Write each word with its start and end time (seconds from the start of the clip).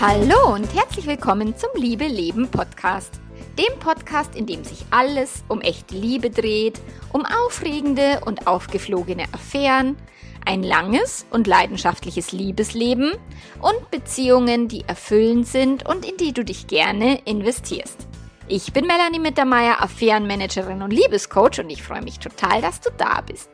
Hallo 0.00 0.54
und 0.54 0.74
herzlich 0.74 1.06
willkommen 1.06 1.54
zum 1.58 1.68
Liebe 1.74 2.06
Leben 2.06 2.50
Podcast. 2.50 3.20
Dem 3.58 3.78
Podcast, 3.80 4.34
in 4.34 4.46
dem 4.46 4.64
sich 4.64 4.86
alles 4.90 5.44
um 5.46 5.60
echte 5.60 5.94
Liebe 5.94 6.30
dreht, 6.30 6.80
um 7.12 7.26
aufregende 7.26 8.22
und 8.24 8.46
aufgeflogene 8.46 9.24
Affären, 9.32 9.98
ein 10.46 10.62
langes 10.62 11.26
und 11.30 11.46
leidenschaftliches 11.46 12.32
Liebesleben 12.32 13.12
und 13.60 13.90
Beziehungen, 13.90 14.68
die 14.68 14.84
erfüllend 14.86 15.46
sind 15.46 15.86
und 15.86 16.08
in 16.08 16.16
die 16.16 16.32
du 16.32 16.46
dich 16.46 16.66
gerne 16.66 17.20
investierst. 17.26 18.08
Ich 18.52 18.72
bin 18.72 18.84
Melanie 18.84 19.20
Mittermeier, 19.20 19.80
Affärenmanagerin 19.80 20.82
und 20.82 20.92
Liebescoach 20.92 21.60
und 21.60 21.70
ich 21.70 21.84
freue 21.84 22.02
mich 22.02 22.18
total, 22.18 22.60
dass 22.60 22.80
du 22.80 22.90
da 22.96 23.20
bist. 23.20 23.48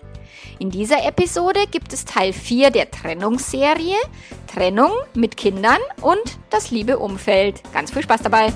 In 0.59 0.71
dieser 0.71 1.05
Episode 1.05 1.67
gibt 1.71 1.93
es 1.93 2.07
Teil 2.07 2.33
4 2.33 2.71
der 2.71 2.91
Trennungsserie 2.91 3.99
Trennung 4.47 4.93
mit 5.13 5.37
Kindern 5.37 5.81
und 6.01 6.39
das 6.49 6.71
liebe 6.71 6.99
Umfeld. 6.99 7.61
Ganz 7.75 7.91
viel 7.91 8.05
Spaß 8.05 8.23
dabei! 8.23 8.55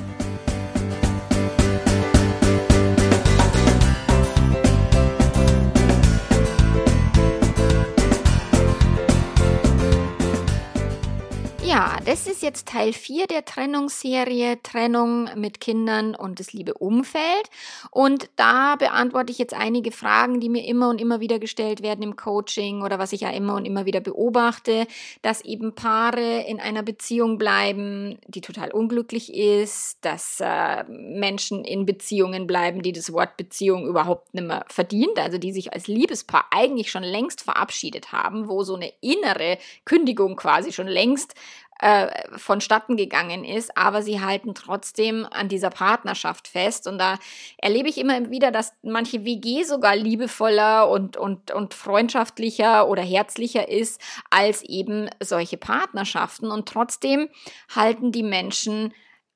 Ja, 11.71 11.99
das 12.05 12.27
ist 12.27 12.43
jetzt 12.43 12.67
Teil 12.67 12.93
4 12.93 13.29
der 13.29 13.45
Trennungsserie 13.45 14.61
Trennung 14.61 15.29
mit 15.37 15.61
Kindern 15.61 16.17
und 16.17 16.41
das 16.41 16.53
liebe 16.53 16.75
Umfeld. 16.75 17.49
Und 17.93 18.29
da 18.35 18.75
beantworte 18.75 19.31
ich 19.31 19.39
jetzt 19.39 19.55
einige 19.55 19.93
Fragen, 19.93 20.41
die 20.41 20.49
mir 20.49 20.65
immer 20.65 20.89
und 20.89 21.01
immer 21.01 21.21
wieder 21.21 21.39
gestellt 21.39 21.81
werden 21.81 22.03
im 22.03 22.17
Coaching 22.17 22.83
oder 22.83 22.99
was 22.99 23.13
ich 23.13 23.21
ja 23.21 23.31
immer 23.31 23.55
und 23.55 23.67
immer 23.67 23.87
wieder 23.87 24.01
beobachte, 24.01 24.89
dass 25.23 25.43
eben 25.43 25.77
Paare 25.77 26.41
in 26.41 26.59
einer 26.59 26.83
Beziehung 26.83 27.39
bleiben, 27.39 28.19
die 28.27 28.41
total 28.41 28.73
unglücklich 28.73 29.33
ist, 29.33 29.99
dass 30.01 30.41
äh, 30.41 30.83
Menschen 30.89 31.65
in 31.65 31.87
Beziehungen 31.87 32.49
bleiben, 32.49 32.83
die 32.83 32.93
das 32.93 33.13
Wort 33.13 33.37
Beziehung 33.37 33.87
überhaupt 33.87 34.35
nicht 34.35 34.49
mehr 34.49 34.65
verdient, 34.67 35.21
also 35.21 35.39
die 35.39 35.53
sich 35.53 35.73
als 35.73 35.87
Liebespaar 35.87 36.47
eigentlich 36.51 36.91
schon 36.91 37.05
längst 37.05 37.43
verabschiedet 37.43 38.11
haben, 38.11 38.49
wo 38.49 38.65
so 38.65 38.75
eine 38.75 38.93
innere 39.01 39.59
Kündigung 39.85 40.35
quasi 40.35 40.73
schon 40.73 40.89
längst 40.89 41.37
äh, 41.81 42.09
vonstatten 42.37 42.97
gegangen 42.97 43.45
ist, 43.45 43.77
aber 43.77 44.03
sie 44.03 44.21
halten 44.21 44.55
trotzdem 44.55 45.27
an 45.31 45.49
dieser 45.49 45.71
Partnerschaft 45.71 46.47
fest. 46.49 46.87
Und 46.87 46.99
da 46.99 47.19
erlebe 47.57 47.89
ich 47.89 47.99
immer 47.99 48.31
wieder, 48.31 48.51
dass 48.51 48.75
manche 48.83 49.25
WG 49.25 49.65
sogar 49.65 49.97
liebevoller 49.97 50.91
und, 50.91 51.17
und, 51.17 51.51
und 51.51 51.75
freundschaftlicher 51.75 52.89
oder 52.89 53.03
herzlicher 53.03 53.69
ist 53.69 54.01
als 54.31 54.63
eben 54.63 55.09
solche 55.21 55.57
Partnerschaften. 55.57 56.51
Und 56.51 56.69
trotzdem 56.69 57.29
halten 57.75 58.13
die 58.13 58.23
Menschen 58.23 58.93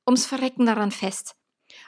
ums 0.06 0.26
Verrecken 0.26 0.66
daran 0.66 0.90
fest. 0.90 1.36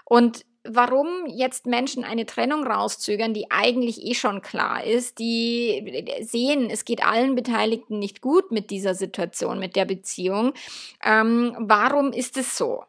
Und 0.04 0.44
warum 0.68 1.26
jetzt 1.26 1.66
Menschen 1.66 2.04
eine 2.04 2.26
Trennung 2.26 2.66
rauszögern, 2.66 3.34
die 3.34 3.50
eigentlich 3.50 4.02
eh 4.02 4.14
schon 4.14 4.42
klar 4.42 4.84
ist, 4.84 5.18
die 5.18 6.04
sehen, 6.22 6.70
es 6.70 6.84
geht 6.84 7.04
allen 7.04 7.34
Beteiligten 7.34 7.98
nicht 7.98 8.20
gut 8.20 8.50
mit 8.50 8.70
dieser 8.70 8.94
Situation, 8.94 9.58
mit 9.58 9.76
der 9.76 9.84
Beziehung. 9.84 10.52
Ähm, 11.04 11.56
warum 11.58 12.12
ist 12.12 12.36
es 12.36 12.56
so? 12.56 12.84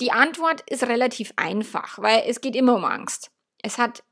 Die 0.00 0.12
Antwort 0.12 0.62
ist 0.68 0.84
relativ 0.84 1.32
einfach, 1.36 1.98
weil 1.98 2.24
es 2.26 2.40
geht 2.40 2.54
immer 2.54 2.76
um 2.76 2.84
Angst. 2.84 3.30
Es 3.62 3.78
hat, 3.78 4.04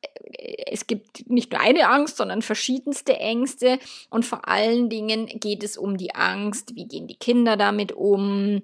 es 0.66 0.86
gibt 0.86 1.28
nicht 1.28 1.52
nur 1.52 1.60
eine 1.60 1.88
Angst, 1.88 2.16
sondern 2.16 2.42
verschiedenste 2.42 3.16
Ängste 3.18 3.78
und 4.10 4.24
vor 4.24 4.48
allen 4.48 4.88
Dingen 4.88 5.26
geht 5.26 5.62
es 5.62 5.76
um 5.76 5.96
die 5.96 6.14
Angst, 6.14 6.74
wie 6.74 6.88
gehen 6.88 7.06
die 7.06 7.18
Kinder 7.18 7.56
damit 7.56 7.92
um, 7.92 8.62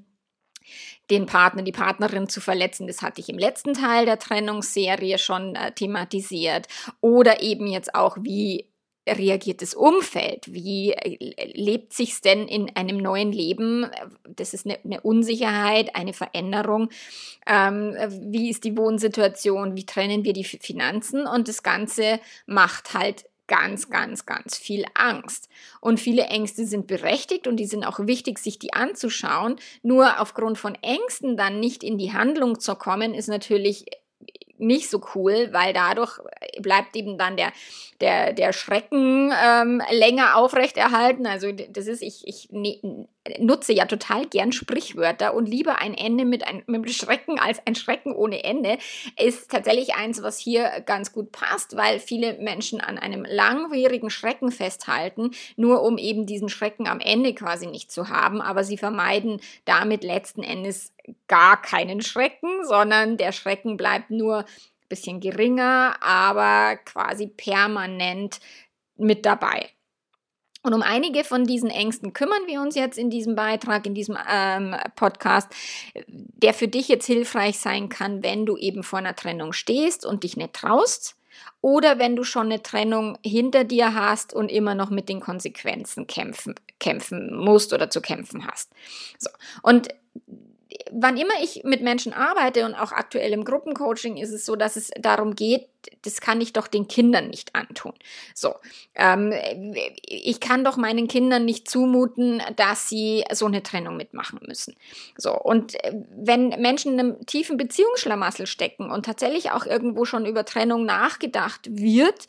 den 1.10 1.26
Partner, 1.26 1.62
die 1.62 1.72
Partnerin 1.72 2.28
zu 2.28 2.40
verletzen. 2.40 2.86
Das 2.86 3.02
hatte 3.02 3.20
ich 3.20 3.28
im 3.28 3.38
letzten 3.38 3.74
Teil 3.74 4.06
der 4.06 4.18
Trennungsserie 4.18 5.18
schon 5.18 5.54
äh, 5.54 5.72
thematisiert. 5.72 6.66
Oder 7.00 7.42
eben 7.42 7.66
jetzt 7.66 7.94
auch, 7.94 8.16
wie 8.20 8.70
reagiert 9.08 9.62
das 9.62 9.74
Umfeld? 9.74 10.52
Wie 10.52 10.92
äh, 10.92 11.52
lebt 11.52 11.92
sich's 11.92 12.20
denn 12.20 12.46
in 12.46 12.74
einem 12.76 12.98
neuen 12.98 13.32
Leben? 13.32 13.86
Das 14.28 14.54
ist 14.54 14.66
eine, 14.66 14.78
eine 14.84 15.00
Unsicherheit, 15.00 15.96
eine 15.96 16.12
Veränderung. 16.12 16.90
Ähm, 17.46 17.96
wie 18.30 18.50
ist 18.50 18.64
die 18.64 18.76
Wohnsituation? 18.76 19.76
Wie 19.76 19.86
trennen 19.86 20.24
wir 20.24 20.32
die 20.32 20.44
Finanzen? 20.44 21.26
Und 21.26 21.48
das 21.48 21.62
Ganze 21.62 22.20
macht 22.46 22.94
halt 22.94 23.24
ganz, 23.50 23.90
ganz, 23.90 24.26
ganz 24.26 24.56
viel 24.56 24.84
Angst. 24.94 25.48
Und 25.80 25.98
viele 25.98 26.22
Ängste 26.22 26.64
sind 26.64 26.86
berechtigt 26.86 27.48
und 27.48 27.56
die 27.56 27.66
sind 27.66 27.84
auch 27.84 27.98
wichtig, 28.06 28.38
sich 28.38 28.60
die 28.60 28.72
anzuschauen. 28.72 29.56
Nur 29.82 30.20
aufgrund 30.20 30.56
von 30.56 30.76
Ängsten 30.76 31.36
dann 31.36 31.58
nicht 31.58 31.82
in 31.82 31.98
die 31.98 32.12
Handlung 32.12 32.60
zu 32.60 32.76
kommen, 32.76 33.12
ist 33.12 33.28
natürlich 33.28 33.86
nicht 34.60 34.90
so 34.90 35.00
cool, 35.14 35.48
weil 35.52 35.72
dadurch 35.72 36.18
bleibt 36.60 36.94
eben 36.96 37.18
dann 37.18 37.36
der, 37.36 37.52
der, 38.00 38.32
der 38.32 38.52
Schrecken 38.52 39.32
ähm, 39.44 39.82
länger 39.90 40.36
aufrechterhalten. 40.36 41.26
Also 41.26 41.50
das 41.52 41.86
ist, 41.86 42.02
ich, 42.02 42.26
ich 42.26 42.48
ne, 42.50 43.06
nutze 43.38 43.72
ja 43.72 43.86
total 43.86 44.26
gern 44.26 44.52
Sprichwörter 44.52 45.34
und 45.34 45.48
lieber 45.48 45.78
ein 45.78 45.94
Ende 45.94 46.24
mit, 46.24 46.46
ein, 46.46 46.62
mit 46.66 46.90
Schrecken 46.92 47.38
als 47.38 47.64
ein 47.66 47.74
Schrecken 47.74 48.12
ohne 48.12 48.44
Ende, 48.44 48.78
ist 49.18 49.50
tatsächlich 49.50 49.94
eins, 49.94 50.22
was 50.22 50.38
hier 50.38 50.82
ganz 50.86 51.12
gut 51.12 51.32
passt, 51.32 51.76
weil 51.76 51.98
viele 51.98 52.34
Menschen 52.38 52.80
an 52.80 52.98
einem 52.98 53.24
langwierigen 53.24 54.10
Schrecken 54.10 54.50
festhalten, 54.50 55.30
nur 55.56 55.82
um 55.82 55.98
eben 55.98 56.26
diesen 56.26 56.48
Schrecken 56.48 56.86
am 56.86 57.00
Ende 57.00 57.34
quasi 57.34 57.66
nicht 57.66 57.92
zu 57.92 58.08
haben, 58.08 58.40
aber 58.40 58.64
sie 58.64 58.78
vermeiden 58.78 59.40
damit 59.64 60.04
letzten 60.04 60.42
Endes 60.42 60.92
gar 61.28 61.60
keinen 61.60 62.00
Schrecken, 62.00 62.64
sondern 62.64 63.16
der 63.16 63.32
Schrecken 63.32 63.76
bleibt 63.76 64.10
nur 64.10 64.38
ein 64.38 64.88
bisschen 64.88 65.20
geringer, 65.20 65.96
aber 66.00 66.76
quasi 66.84 67.26
permanent 67.26 68.40
mit 68.96 69.24
dabei. 69.26 69.70
Und 70.62 70.74
um 70.74 70.82
einige 70.82 71.24
von 71.24 71.44
diesen 71.44 71.70
Ängsten 71.70 72.12
kümmern 72.12 72.46
wir 72.46 72.60
uns 72.60 72.74
jetzt 72.74 72.98
in 72.98 73.08
diesem 73.08 73.34
Beitrag, 73.34 73.86
in 73.86 73.94
diesem 73.94 74.18
ähm, 74.30 74.76
Podcast, 74.94 75.48
der 76.06 76.52
für 76.52 76.68
dich 76.68 76.88
jetzt 76.88 77.06
hilfreich 77.06 77.58
sein 77.58 77.88
kann, 77.88 78.22
wenn 78.22 78.44
du 78.44 78.58
eben 78.58 78.82
vor 78.82 78.98
einer 78.98 79.16
Trennung 79.16 79.54
stehst 79.54 80.04
und 80.04 80.22
dich 80.22 80.36
nicht 80.36 80.52
traust. 80.52 81.16
Oder 81.62 81.98
wenn 81.98 82.16
du 82.16 82.24
schon 82.24 82.46
eine 82.46 82.62
Trennung 82.62 83.18
hinter 83.24 83.64
dir 83.64 83.94
hast 83.94 84.34
und 84.34 84.50
immer 84.50 84.74
noch 84.74 84.90
mit 84.90 85.08
den 85.08 85.20
Konsequenzen 85.20 86.06
kämpfen, 86.06 86.54
kämpfen 86.78 87.34
musst 87.36 87.72
oder 87.72 87.88
zu 87.88 88.02
kämpfen 88.02 88.46
hast. 88.46 88.70
So. 89.18 89.30
Und 89.62 89.88
wann 90.92 91.16
immer 91.16 91.34
ich 91.42 91.62
mit 91.64 91.82
Menschen 91.82 92.12
arbeite 92.12 92.64
und 92.64 92.74
auch 92.74 92.92
aktuell 92.92 93.32
im 93.32 93.44
Gruppencoaching 93.44 94.16
ist 94.16 94.32
es 94.32 94.44
so, 94.44 94.56
dass 94.56 94.76
es 94.76 94.90
darum 95.00 95.34
geht, 95.34 95.68
das 96.02 96.20
kann 96.20 96.40
ich 96.40 96.52
doch 96.52 96.66
den 96.66 96.88
Kindern 96.88 97.28
nicht 97.28 97.54
antun. 97.54 97.92
So, 98.34 98.54
ähm, 98.94 99.32
ich 100.02 100.40
kann 100.40 100.64
doch 100.64 100.76
meinen 100.76 101.08
Kindern 101.08 101.44
nicht 101.44 101.70
zumuten, 101.70 102.42
dass 102.56 102.88
sie 102.88 103.24
so 103.32 103.46
eine 103.46 103.62
Trennung 103.62 103.96
mitmachen 103.96 104.40
müssen. 104.46 104.76
So, 105.16 105.32
und 105.32 105.82
äh, 105.84 105.94
wenn 106.10 106.48
Menschen 106.60 106.94
in 106.94 107.00
einem 107.00 107.26
tiefen 107.26 107.56
Beziehungsschlamassel 107.56 108.46
stecken 108.46 108.90
und 108.90 109.06
tatsächlich 109.06 109.52
auch 109.52 109.66
irgendwo 109.66 110.04
schon 110.04 110.26
über 110.26 110.44
Trennung 110.44 110.84
nachgedacht 110.84 111.68
wird, 111.70 112.26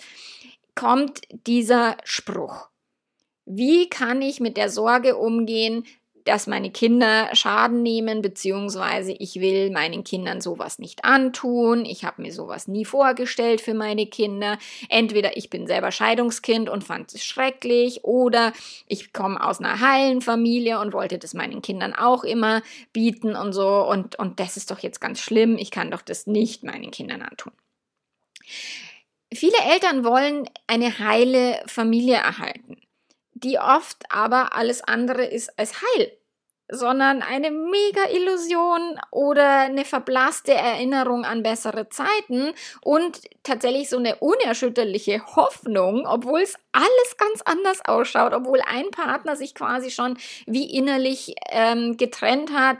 kommt 0.75 1.21
dieser 1.45 1.97
Spruch. 2.03 2.69
Wie 3.45 3.89
kann 3.89 4.21
ich 4.21 4.39
mit 4.39 4.55
der 4.55 4.69
Sorge 4.69 5.17
umgehen, 5.17 5.85
dass 6.25 6.47
meine 6.47 6.71
Kinder 6.71 7.29
Schaden 7.33 7.81
nehmen, 7.81 8.21
beziehungsweise 8.21 9.11
ich 9.11 9.39
will 9.39 9.71
meinen 9.71 10.03
Kindern 10.03 10.41
sowas 10.41 10.79
nicht 10.79 11.05
antun. 11.05 11.85
Ich 11.85 12.03
habe 12.03 12.21
mir 12.21 12.31
sowas 12.31 12.67
nie 12.67 12.85
vorgestellt 12.85 13.61
für 13.61 13.73
meine 13.73 14.07
Kinder. 14.07 14.57
Entweder 14.89 15.37
ich 15.37 15.49
bin 15.49 15.67
selber 15.67 15.91
Scheidungskind 15.91 16.69
und 16.69 16.83
fand 16.83 17.13
es 17.13 17.23
schrecklich, 17.23 18.03
oder 18.03 18.53
ich 18.87 19.13
komme 19.13 19.43
aus 19.43 19.59
einer 19.59 19.79
heilen 19.79 20.21
Familie 20.21 20.79
und 20.79 20.93
wollte 20.93 21.17
das 21.17 21.33
meinen 21.33 21.61
Kindern 21.61 21.93
auch 21.93 22.23
immer 22.23 22.61
bieten 22.93 23.35
und 23.35 23.53
so. 23.53 23.67
Und, 23.87 24.17
und 24.19 24.39
das 24.39 24.57
ist 24.57 24.71
doch 24.71 24.79
jetzt 24.79 25.01
ganz 25.01 25.19
schlimm. 25.19 25.57
Ich 25.57 25.71
kann 25.71 25.91
doch 25.91 26.01
das 26.01 26.27
nicht 26.27 26.63
meinen 26.63 26.91
Kindern 26.91 27.21
antun. 27.21 27.53
Viele 29.33 29.57
Eltern 29.71 30.03
wollen 30.03 30.49
eine 30.67 30.99
heile 30.99 31.63
Familie 31.65 32.15
erhalten 32.15 32.77
die 33.43 33.59
oft 33.59 34.03
aber 34.09 34.55
alles 34.55 34.83
andere 34.83 35.25
ist 35.25 35.57
als 35.57 35.81
heil 35.81 36.11
sondern 36.71 37.21
eine 37.21 37.51
mega 37.51 38.09
Illusion 38.15 38.97
oder 39.11 39.59
eine 39.59 39.83
verblasste 39.83 40.53
Erinnerung 40.53 41.25
an 41.25 41.43
bessere 41.43 41.89
Zeiten 41.89 42.53
und 42.81 43.19
tatsächlich 43.43 43.89
so 43.89 43.97
eine 43.97 44.15
unerschütterliche 44.15 45.21
Hoffnung, 45.35 46.07
obwohl 46.07 46.39
es 46.39 46.55
alles 46.71 47.17
ganz 47.17 47.41
anders 47.43 47.81
ausschaut, 47.83 48.33
obwohl 48.33 48.61
ein 48.65 48.89
Partner 48.89 49.35
sich 49.35 49.53
quasi 49.53 49.91
schon 49.91 50.17
wie 50.45 50.73
innerlich 50.73 51.35
ähm, 51.49 51.97
getrennt 51.97 52.53
hat, 52.53 52.77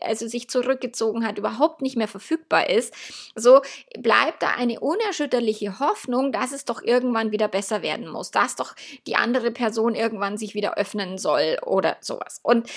also 0.00 0.26
sich 0.26 0.48
zurückgezogen 0.48 1.26
hat, 1.26 1.36
überhaupt 1.36 1.82
nicht 1.82 1.96
mehr 1.96 2.08
verfügbar 2.08 2.70
ist. 2.70 2.94
So 3.34 3.60
bleibt 3.98 4.42
da 4.42 4.52
eine 4.56 4.80
unerschütterliche 4.80 5.80
Hoffnung, 5.80 6.32
dass 6.32 6.52
es 6.52 6.64
doch 6.64 6.82
irgendwann 6.82 7.30
wieder 7.30 7.48
besser 7.48 7.82
werden 7.82 8.08
muss, 8.08 8.30
dass 8.30 8.56
doch 8.56 8.74
die 9.06 9.16
andere 9.16 9.50
Person 9.50 9.94
irgendwann 9.94 10.38
sich 10.38 10.54
wieder 10.54 10.78
öffnen 10.78 11.18
soll 11.18 11.58
oder 11.62 11.98
sowas. 12.00 12.40
Und 12.42 12.70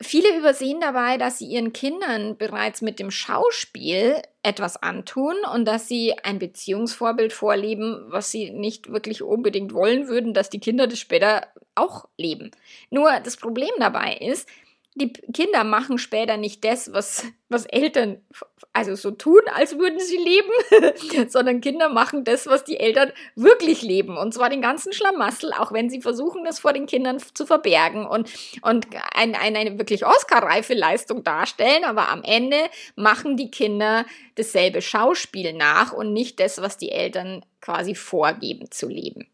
Viele 0.00 0.36
übersehen 0.36 0.80
dabei, 0.80 1.18
dass 1.18 1.38
sie 1.38 1.46
ihren 1.46 1.72
Kindern 1.72 2.36
bereits 2.36 2.82
mit 2.82 2.98
dem 2.98 3.10
Schauspiel 3.10 4.20
etwas 4.42 4.82
antun 4.82 5.36
und 5.54 5.64
dass 5.66 5.88
sie 5.88 6.14
ein 6.24 6.38
Beziehungsvorbild 6.40 7.32
vorleben, 7.32 8.04
was 8.08 8.30
sie 8.30 8.50
nicht 8.50 8.90
wirklich 8.90 9.22
unbedingt 9.22 9.72
wollen 9.72 10.08
würden, 10.08 10.34
dass 10.34 10.50
die 10.50 10.58
Kinder 10.58 10.88
das 10.88 10.98
später 10.98 11.46
auch 11.76 12.08
leben. 12.16 12.50
Nur 12.90 13.20
das 13.20 13.36
Problem 13.36 13.70
dabei 13.78 14.16
ist, 14.16 14.48
die 14.96 15.12
Kinder 15.12 15.64
machen 15.64 15.98
später 15.98 16.36
nicht 16.36 16.64
das, 16.64 16.92
was, 16.92 17.24
was 17.48 17.66
Eltern 17.66 18.22
also 18.72 18.94
so 18.94 19.10
tun, 19.10 19.40
als 19.52 19.76
würden 19.76 19.98
sie 19.98 20.16
leben, 20.16 21.28
sondern 21.28 21.60
Kinder 21.60 21.88
machen 21.88 22.22
das, 22.24 22.46
was 22.46 22.62
die 22.62 22.78
Eltern 22.78 23.12
wirklich 23.34 23.82
leben. 23.82 24.16
Und 24.16 24.34
zwar 24.34 24.50
den 24.50 24.62
ganzen 24.62 24.92
Schlamassel, 24.92 25.52
auch 25.52 25.72
wenn 25.72 25.90
sie 25.90 26.00
versuchen, 26.00 26.44
das 26.44 26.60
vor 26.60 26.72
den 26.72 26.86
Kindern 26.86 27.18
zu 27.34 27.44
verbergen 27.44 28.06
und, 28.06 28.30
und 28.62 28.86
ein, 29.14 29.34
ein, 29.34 29.56
eine 29.56 29.78
wirklich 29.78 30.06
Oscar-reife 30.06 30.74
Leistung 30.74 31.24
darstellen. 31.24 31.84
Aber 31.84 32.08
am 32.08 32.22
Ende 32.22 32.58
machen 32.94 33.36
die 33.36 33.50
Kinder 33.50 34.06
dasselbe 34.36 34.80
Schauspiel 34.80 35.54
nach 35.54 35.92
und 35.92 36.12
nicht 36.12 36.38
das, 36.38 36.62
was 36.62 36.76
die 36.76 36.92
Eltern 36.92 37.44
quasi 37.60 37.96
vorgeben 37.96 38.70
zu 38.70 38.88
leben. 38.88 39.26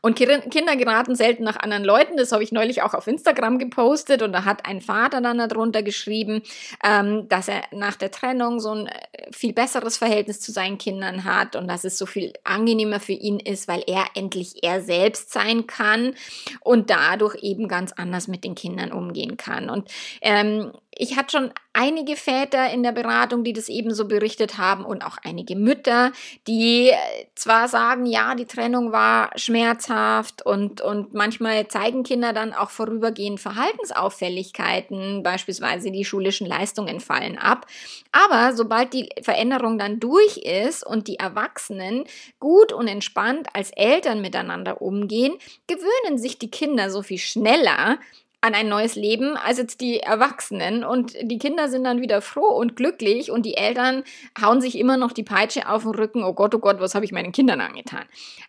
Und 0.00 0.16
Kinder 0.16 0.76
geraten 0.76 1.14
selten 1.14 1.44
nach 1.44 1.56
anderen 1.56 1.84
Leuten. 1.84 2.16
Das 2.16 2.32
habe 2.32 2.42
ich 2.42 2.52
neulich 2.52 2.82
auch 2.82 2.94
auf 2.94 3.06
Instagram 3.06 3.58
gepostet. 3.58 4.22
Und 4.22 4.32
da 4.32 4.44
hat 4.44 4.66
ein 4.66 4.80
Vater 4.80 5.20
dann 5.20 5.38
darunter 5.38 5.82
geschrieben, 5.82 6.42
ähm, 6.84 7.28
dass 7.28 7.48
er 7.48 7.62
nach 7.72 7.96
der 7.96 8.10
Trennung 8.10 8.60
so 8.60 8.70
ein 8.70 8.86
äh, 8.86 9.32
viel 9.32 9.52
besseres 9.52 9.96
Verhältnis 9.96 10.40
zu 10.40 10.52
seinen 10.52 10.78
Kindern 10.78 11.24
hat 11.24 11.56
und 11.56 11.68
dass 11.68 11.84
es 11.84 11.98
so 11.98 12.06
viel 12.06 12.32
angenehmer 12.44 13.00
für 13.00 13.12
ihn 13.12 13.38
ist, 13.40 13.68
weil 13.68 13.82
er 13.86 14.04
endlich 14.14 14.62
er 14.62 14.80
selbst 14.80 15.32
sein 15.32 15.66
kann 15.66 16.14
und 16.60 16.90
dadurch 16.90 17.36
eben 17.42 17.68
ganz 17.68 17.92
anders 17.92 18.28
mit 18.28 18.44
den 18.44 18.54
Kindern 18.54 18.92
umgehen 18.92 19.36
kann. 19.36 19.70
Und 19.70 19.88
ähm, 20.20 20.72
ich 20.98 21.16
hatte 21.16 21.36
schon 21.36 21.52
einige 21.74 22.16
Väter 22.16 22.70
in 22.70 22.82
der 22.82 22.92
Beratung, 22.92 23.44
die 23.44 23.52
das 23.52 23.68
ebenso 23.68 24.08
berichtet 24.08 24.56
haben 24.56 24.84
und 24.84 25.04
auch 25.04 25.18
einige 25.22 25.54
Mütter, 25.54 26.10
die 26.46 26.88
äh, 26.88 26.96
zwar 27.34 27.68
sagen, 27.68 28.06
ja, 28.06 28.34
die 28.34 28.46
Trennung 28.46 28.92
war 28.92 29.30
schmerzhaft 29.36 30.44
und, 30.44 30.80
und 30.80 31.12
manchmal 31.12 31.68
zeigen 31.68 32.02
Kinder 32.02 32.32
dann 32.32 32.54
auch 32.54 32.70
vorübergehend 32.70 33.40
Verhaltensauffälligkeiten, 33.40 35.22
beispielsweise 35.22 35.90
die 35.90 36.06
schulischen 36.06 36.46
Leistungen 36.46 37.00
fallen 37.00 37.36
ab. 37.36 37.66
Aber 38.10 38.56
sobald 38.56 38.94
die 38.94 39.10
Veränderung 39.20 39.78
dann 39.78 40.00
durch 40.00 40.38
ist 40.38 40.84
und 40.84 41.08
die 41.08 41.18
Erwachsenen 41.18 42.04
gut 42.40 42.72
und 42.72 42.88
entspannt 42.88 43.48
als 43.52 43.70
Eltern 43.72 44.22
miteinander 44.22 44.80
umgehen, 44.80 45.36
gewöhnen 45.66 46.16
sich 46.16 46.38
die 46.38 46.50
Kinder 46.50 46.90
so 46.90 47.02
viel 47.02 47.18
schneller 47.18 47.98
an 48.40 48.54
ein 48.54 48.68
neues 48.68 48.94
Leben 48.94 49.36
als 49.36 49.58
jetzt 49.58 49.80
die 49.80 50.00
Erwachsenen. 50.00 50.84
Und 50.84 51.14
die 51.22 51.38
Kinder 51.38 51.68
sind 51.68 51.84
dann 51.84 52.00
wieder 52.00 52.20
froh 52.20 52.56
und 52.56 52.76
glücklich 52.76 53.30
und 53.30 53.44
die 53.44 53.56
Eltern 53.56 54.04
hauen 54.40 54.60
sich 54.60 54.78
immer 54.78 54.96
noch 54.96 55.12
die 55.12 55.24
Peitsche 55.24 55.68
auf 55.68 55.82
den 55.82 55.94
Rücken. 55.94 56.22
Oh 56.22 56.32
Gott, 56.32 56.54
oh 56.54 56.58
Gott, 56.58 56.80
was 56.80 56.94
habe 56.94 57.04
ich 57.04 57.12
meinen 57.12 57.32
Kindern 57.32 57.60
angetan? 57.60 58.04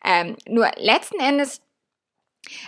Ähm, 0.06 0.36
nur 0.48 0.70
letzten 0.78 1.20
Endes 1.20 1.62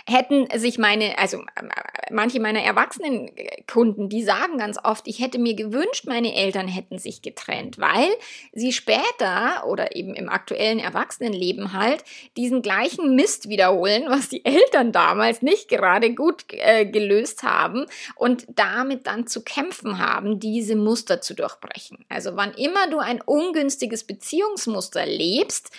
hätten 0.06 0.46
sich 0.58 0.78
meine, 0.78 1.18
also 1.18 1.38
äh, 1.38 1.62
manche 2.10 2.40
meiner 2.40 2.62
erwachsenen 2.62 3.30
Kunden, 3.70 4.08
die 4.08 4.22
sagen 4.22 4.58
ganz 4.58 4.78
oft, 4.82 5.06
ich 5.08 5.20
hätte 5.20 5.38
mir 5.38 5.54
gewünscht, 5.54 6.06
meine 6.06 6.34
Eltern 6.34 6.68
hätten 6.68 6.98
sich 6.98 7.22
getrennt, 7.22 7.78
weil 7.78 8.08
sie 8.52 8.72
später 8.72 9.66
oder 9.66 9.94
eben 9.96 10.14
im 10.14 10.28
aktuellen 10.28 10.78
Erwachsenenleben 10.78 11.72
halt 11.72 12.04
diesen 12.36 12.62
gleichen 12.62 13.14
Mist 13.14 13.48
wiederholen, 13.48 14.04
was 14.08 14.28
die 14.28 14.44
Eltern 14.44 14.92
damals 14.92 15.42
nicht 15.42 15.68
gerade 15.68 16.14
gut 16.14 16.44
äh, 16.50 16.86
gelöst 16.86 17.42
haben 17.42 17.86
und 18.16 18.46
damit 18.48 19.06
dann 19.06 19.26
zu 19.26 19.42
kämpfen 19.42 19.98
haben, 19.98 20.40
diese 20.40 20.76
Muster 20.76 21.20
zu 21.20 21.34
durchbrechen. 21.34 22.04
Also 22.08 22.36
wann 22.36 22.52
immer 22.54 22.88
du 22.88 22.98
ein 22.98 23.20
ungünstiges 23.20 24.04
Beziehungsmuster 24.04 25.06
lebst, 25.06 25.70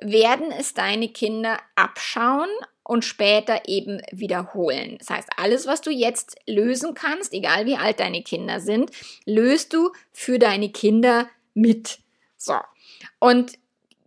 werden 0.00 0.50
es 0.50 0.74
deine 0.74 1.08
Kinder 1.08 1.58
abschauen 1.76 2.48
und 2.90 3.04
später 3.04 3.68
eben 3.68 4.02
wiederholen. 4.10 4.96
Das 4.98 5.10
heißt, 5.10 5.28
alles, 5.36 5.68
was 5.68 5.80
du 5.80 5.92
jetzt 5.92 6.34
lösen 6.48 6.92
kannst, 6.94 7.32
egal 7.32 7.64
wie 7.64 7.76
alt 7.76 8.00
deine 8.00 8.24
Kinder 8.24 8.58
sind, 8.58 8.90
löst 9.24 9.72
du 9.72 9.92
für 10.10 10.40
deine 10.40 10.72
Kinder 10.72 11.30
mit. 11.54 12.00
So. 12.36 12.56
Und 13.20 13.52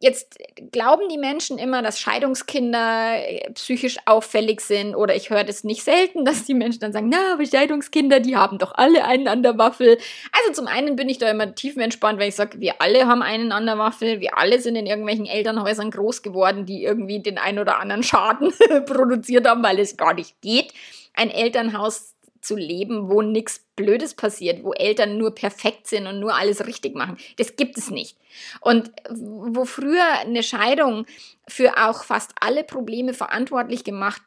Jetzt 0.03 0.37
glauben 0.73 1.07
die 1.07 1.17
Menschen 1.17 1.57
immer, 1.57 1.81
dass 1.81 1.97
Scheidungskinder 1.97 3.25
äh, 3.25 3.49
psychisch 3.53 3.95
auffällig 4.03 4.59
sind 4.59 4.95
oder 4.95 5.15
ich 5.15 5.29
höre 5.29 5.45
das 5.45 5.63
nicht 5.63 5.81
selten, 5.81 6.25
dass 6.25 6.43
die 6.43 6.53
Menschen 6.53 6.81
dann 6.81 6.91
sagen, 6.91 7.07
na, 7.07 7.35
aber 7.35 7.45
Scheidungskinder, 7.45 8.19
die 8.19 8.35
haben 8.35 8.57
doch 8.57 8.73
alle 8.75 9.05
einen 9.05 9.29
an 9.29 9.43
der 9.43 9.57
Waffel. 9.57 9.97
Also 10.33 10.51
zum 10.51 10.67
einen 10.67 10.97
bin 10.97 11.07
ich 11.07 11.19
da 11.19 11.31
immer 11.31 11.55
tiefenentspannt, 11.55 12.19
weil 12.19 12.27
ich 12.27 12.35
sage, 12.35 12.59
wir 12.59 12.81
alle 12.81 13.07
haben 13.07 13.21
einen 13.21 13.53
an 13.53 13.65
der 13.65 13.77
Waffel, 13.77 14.19
wir 14.19 14.37
alle 14.37 14.59
sind 14.59 14.75
in 14.75 14.87
irgendwelchen 14.87 15.25
Elternhäusern 15.25 15.89
groß 15.89 16.21
geworden, 16.21 16.65
die 16.65 16.83
irgendwie 16.83 17.21
den 17.21 17.37
ein 17.37 17.57
oder 17.57 17.79
anderen 17.79 18.03
Schaden 18.03 18.51
produziert 18.85 19.47
haben, 19.47 19.63
weil 19.63 19.79
es 19.79 19.95
gar 19.95 20.13
nicht 20.13 20.41
geht. 20.41 20.73
Ein 21.13 21.29
Elternhaus 21.29 22.12
zu 22.43 22.55
leben, 22.55 23.09
wo 23.09 23.21
nichts 23.21 23.65
Blödes 23.75 24.13
passiert, 24.13 24.63
wo 24.63 24.73
Eltern 24.73 25.17
nur 25.17 25.33
perfekt 25.33 25.87
sind 25.87 26.05
und 26.05 26.19
nur 26.19 26.35
alles 26.35 26.65
richtig 26.67 26.95
machen. 26.95 27.17
Das 27.37 27.55
gibt 27.55 27.77
es 27.77 27.89
nicht. 27.89 28.17
Und 28.61 28.91
wo 29.09 29.65
früher 29.65 30.19
eine 30.19 30.43
Scheidung 30.43 31.05
für 31.47 31.77
auch 31.77 32.03
fast 32.03 32.31
alle 32.39 32.63
Probleme 32.63 33.13
verantwortlich 33.13 33.83
gemacht 33.83 34.21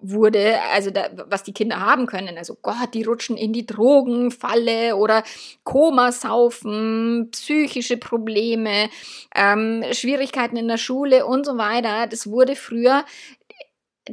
wurde, 0.00 0.60
also 0.72 0.90
da, 0.90 1.08
was 1.28 1.42
die 1.42 1.52
Kinder 1.52 1.80
haben 1.80 2.06
können, 2.06 2.36
also 2.36 2.56
Gott, 2.60 2.94
die 2.94 3.04
rutschen 3.04 3.36
in 3.36 3.52
die 3.52 3.66
Drogenfalle 3.66 4.96
oder 4.96 5.22
Komasaufen, 5.64 7.28
psychische 7.30 7.96
Probleme, 7.96 8.90
ähm, 9.34 9.84
Schwierigkeiten 9.92 10.56
in 10.56 10.68
der 10.68 10.78
Schule 10.78 11.24
und 11.26 11.46
so 11.46 11.56
weiter, 11.56 12.06
das 12.06 12.28
wurde 12.28 12.56
früher 12.56 13.04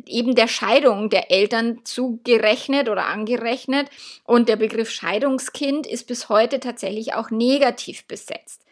eben 0.07 0.35
der 0.35 0.47
Scheidung 0.47 1.09
der 1.09 1.31
Eltern 1.31 1.81
zugerechnet 1.83 2.89
oder 2.89 3.05
angerechnet. 3.05 3.89
Und 4.23 4.49
der 4.49 4.55
Begriff 4.55 4.89
Scheidungskind 4.89 5.87
ist 5.87 6.07
bis 6.07 6.29
heute 6.29 6.59
tatsächlich 6.59 7.13
auch 7.13 7.31
negativ 7.31 8.05
besetzt. 8.05 8.65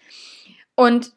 Und 0.75 1.11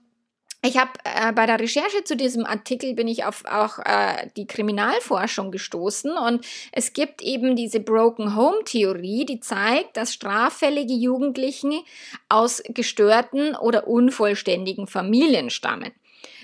ich 0.63 0.77
habe 0.77 0.91
äh, 1.05 1.33
bei 1.33 1.47
der 1.47 1.59
Recherche 1.59 2.05
zu 2.05 2.17
diesem 2.17 2.45
Artikel 2.45 2.95
bin 2.95 3.09
ich 3.09 3.25
auf 3.25 3.45
auch 3.47 3.79
äh, 3.79 4.29
die 4.37 4.47
Kriminalforschung 4.47 5.51
gestoßen 5.51 6.13
und 6.19 6.47
es 6.71 6.93
gibt 6.93 7.23
eben 7.23 7.57
diese 7.57 7.81
Broken 7.81 8.37
Home 8.37 8.63
Theorie, 8.67 9.25
die 9.25 9.41
zeigt, 9.41 9.97
dass 9.97 10.13
straffällige 10.13 10.93
Jugendlichen 10.93 11.81
aus 12.29 12.63
gestörten 12.69 13.57
oder 13.57 13.89
unvollständigen 13.89 14.87
Familien 14.87 15.49
stammen. 15.49 15.93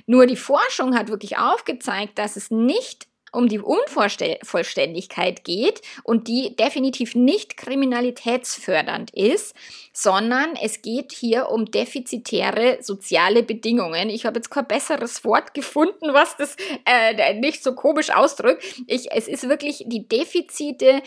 Nur 0.07 0.27
die 0.27 0.37
Forschung 0.37 0.97
hat 0.97 1.09
wirklich 1.09 1.37
aufgezeigt, 1.37 2.19
dass 2.19 2.37
es 2.37 2.51
nicht 2.51 3.07
um 3.33 3.49
die 3.49 3.59
Unvollständigkeit 3.59 5.45
geht 5.45 5.83
und 6.05 6.29
die 6.29 6.57
definitiv 6.57 7.15
nicht 7.15 7.57
kriminalitätsfördernd 7.57 9.11
ist, 9.11 9.55
sondern 9.93 10.57
es 10.63 10.83
geht 10.83 11.13
hier 11.13 11.51
um 11.51 11.67
defizitäre 11.67 12.79
soziale 12.81 13.43
Bedingungen. 13.43 14.11
Ich 14.11 14.27
habe 14.27 14.39
jetzt 14.39 14.51
kein 14.51 14.67
besseres 14.67 15.25
Wort 15.25 15.55
gefunden, 15.55 16.13
was 16.13 16.37
das 16.37 16.57
äh, 16.85 17.35
nicht 17.35 17.63
so 17.63 17.75
komisch 17.75 18.11
ausdrückt. 18.11 18.63
Ich, 18.87 19.11
es 19.13 19.29
ist 19.29 19.49
wirklich 19.49 19.85
die 19.87 20.09
Defizite 20.09 21.03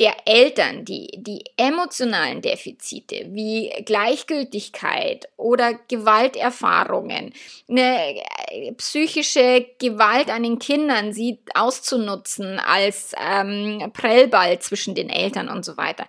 der 0.00 0.16
Eltern, 0.24 0.86
die, 0.86 1.08
die 1.18 1.44
emotionalen 1.58 2.40
Defizite 2.40 3.26
wie 3.28 3.70
Gleichgültigkeit 3.84 5.28
oder 5.36 5.74
Gewalterfahrungen, 5.88 7.34
eine 7.68 8.16
äh, 8.50 8.72
psychische 8.72 9.66
Gewalt 9.78 10.30
an 10.30 10.42
den 10.42 10.58
Kindern, 10.58 11.12
sie 11.12 11.38
auszunutzen 11.54 12.58
als 12.58 13.12
ähm, 13.20 13.90
Prellball 13.92 14.58
zwischen 14.60 14.94
den 14.94 15.10
Eltern 15.10 15.50
und 15.50 15.66
so 15.66 15.76
weiter. 15.76 16.06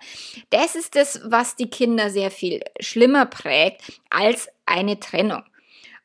Das 0.48 0.74
ist 0.74 0.96
das, 0.96 1.20
was 1.24 1.54
die 1.56 1.68
Kinder 1.68 2.08
sehr 2.08 2.30
viel 2.30 2.62
schlimmer 2.80 3.26
prägt 3.26 3.82
als 4.08 4.48
eine 4.64 4.98
Trennung. 4.98 5.42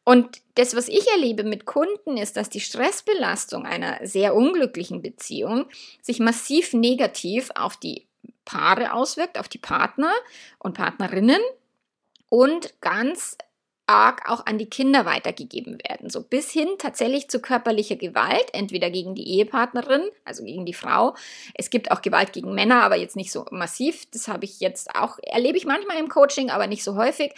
Und 0.08 0.42
das, 0.56 0.74
was 0.74 0.88
ich 0.88 1.06
erlebe 1.12 1.44
mit 1.44 1.66
Kunden, 1.66 2.16
ist, 2.16 2.38
dass 2.38 2.50
die 2.50 2.62
Stressbelastung 2.62 3.66
einer 3.66 4.00
sehr 4.08 4.36
unglücklichen 4.36 5.02
Beziehung 5.02 5.66
sich 6.02 6.22
massiv 6.22 6.72
negativ 6.72 7.50
auf 7.56 7.76
die 7.76 8.08
Paare 8.46 8.94
auswirkt, 8.94 9.38
auf 9.38 9.50
die 9.50 9.58
Partner 9.58 10.14
und 10.60 10.78
Partnerinnen 10.78 11.42
und 12.30 12.80
ganz 12.80 13.38
arg 13.86 14.30
auch 14.30 14.46
an 14.46 14.58
die 14.58 14.70
Kinder 14.70 15.06
weitergegeben 15.06 15.78
werden. 15.90 16.10
So 16.10 16.24
bis 16.24 16.52
hin 16.52 16.70
tatsächlich 16.78 17.28
zu 17.28 17.42
körperlicher 17.42 17.98
Gewalt, 17.98 18.46
entweder 18.54 18.90
gegen 18.90 19.14
die 19.14 19.28
Ehepartnerin, 19.28 20.08
also 20.24 20.46
gegen 20.46 20.66
die 20.66 20.74
Frau. 20.74 21.18
Es 21.54 21.70
gibt 21.70 21.92
auch 21.92 22.02
Gewalt 22.02 22.32
gegen 22.32 22.56
Männer, 22.56 22.82
aber 22.82 22.96
jetzt 22.96 23.18
nicht 23.18 23.34
so 23.34 23.46
massiv. 23.52 24.06
Das 24.12 24.30
habe 24.30 24.46
ich 24.46 24.62
jetzt 24.62 24.96
auch, 24.96 25.20
erlebe 25.22 25.58
ich 25.58 25.66
manchmal 25.66 25.98
im 25.98 26.08
Coaching, 26.08 26.50
aber 26.50 26.68
nicht 26.68 26.86
so 26.86 26.96
häufig. 26.96 27.34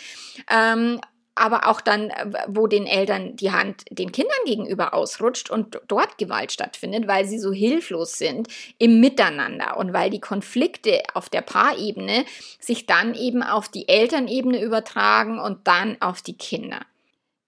Ähm, 0.51 1.01
aber 1.39 1.67
auch 1.67 1.81
dann, 1.81 2.09
äh, 2.09 2.31
wo 2.47 2.67
den 2.67 2.85
Eltern 2.85 3.35
die 3.35 3.51
Hand 3.51 3.85
den 3.89 4.11
Kindern 4.11 4.37
gegenüber 4.45 4.93
ausrutscht 4.93 5.49
und 5.49 5.79
dort 5.87 6.17
Gewalt 6.17 6.51
stattfindet, 6.51 7.07
weil 7.07 7.25
sie 7.25 7.39
so 7.39 7.51
hilflos 7.51 8.17
sind 8.17 8.47
im 8.77 8.99
Miteinander 8.99 9.77
und 9.77 9.93
weil 9.93 10.09
die 10.09 10.19
Konflikte 10.19 11.01
auf 11.13 11.29
der 11.29 11.41
Paarebene 11.41 12.25
sich 12.59 12.85
dann 12.85 13.15
eben 13.15 13.43
auf 13.43 13.69
die 13.69 13.87
Elternebene 13.87 14.61
übertragen 14.61 15.39
und 15.39 15.67
dann 15.67 15.97
auf 16.01 16.21
die 16.21 16.37
Kinder. 16.37 16.81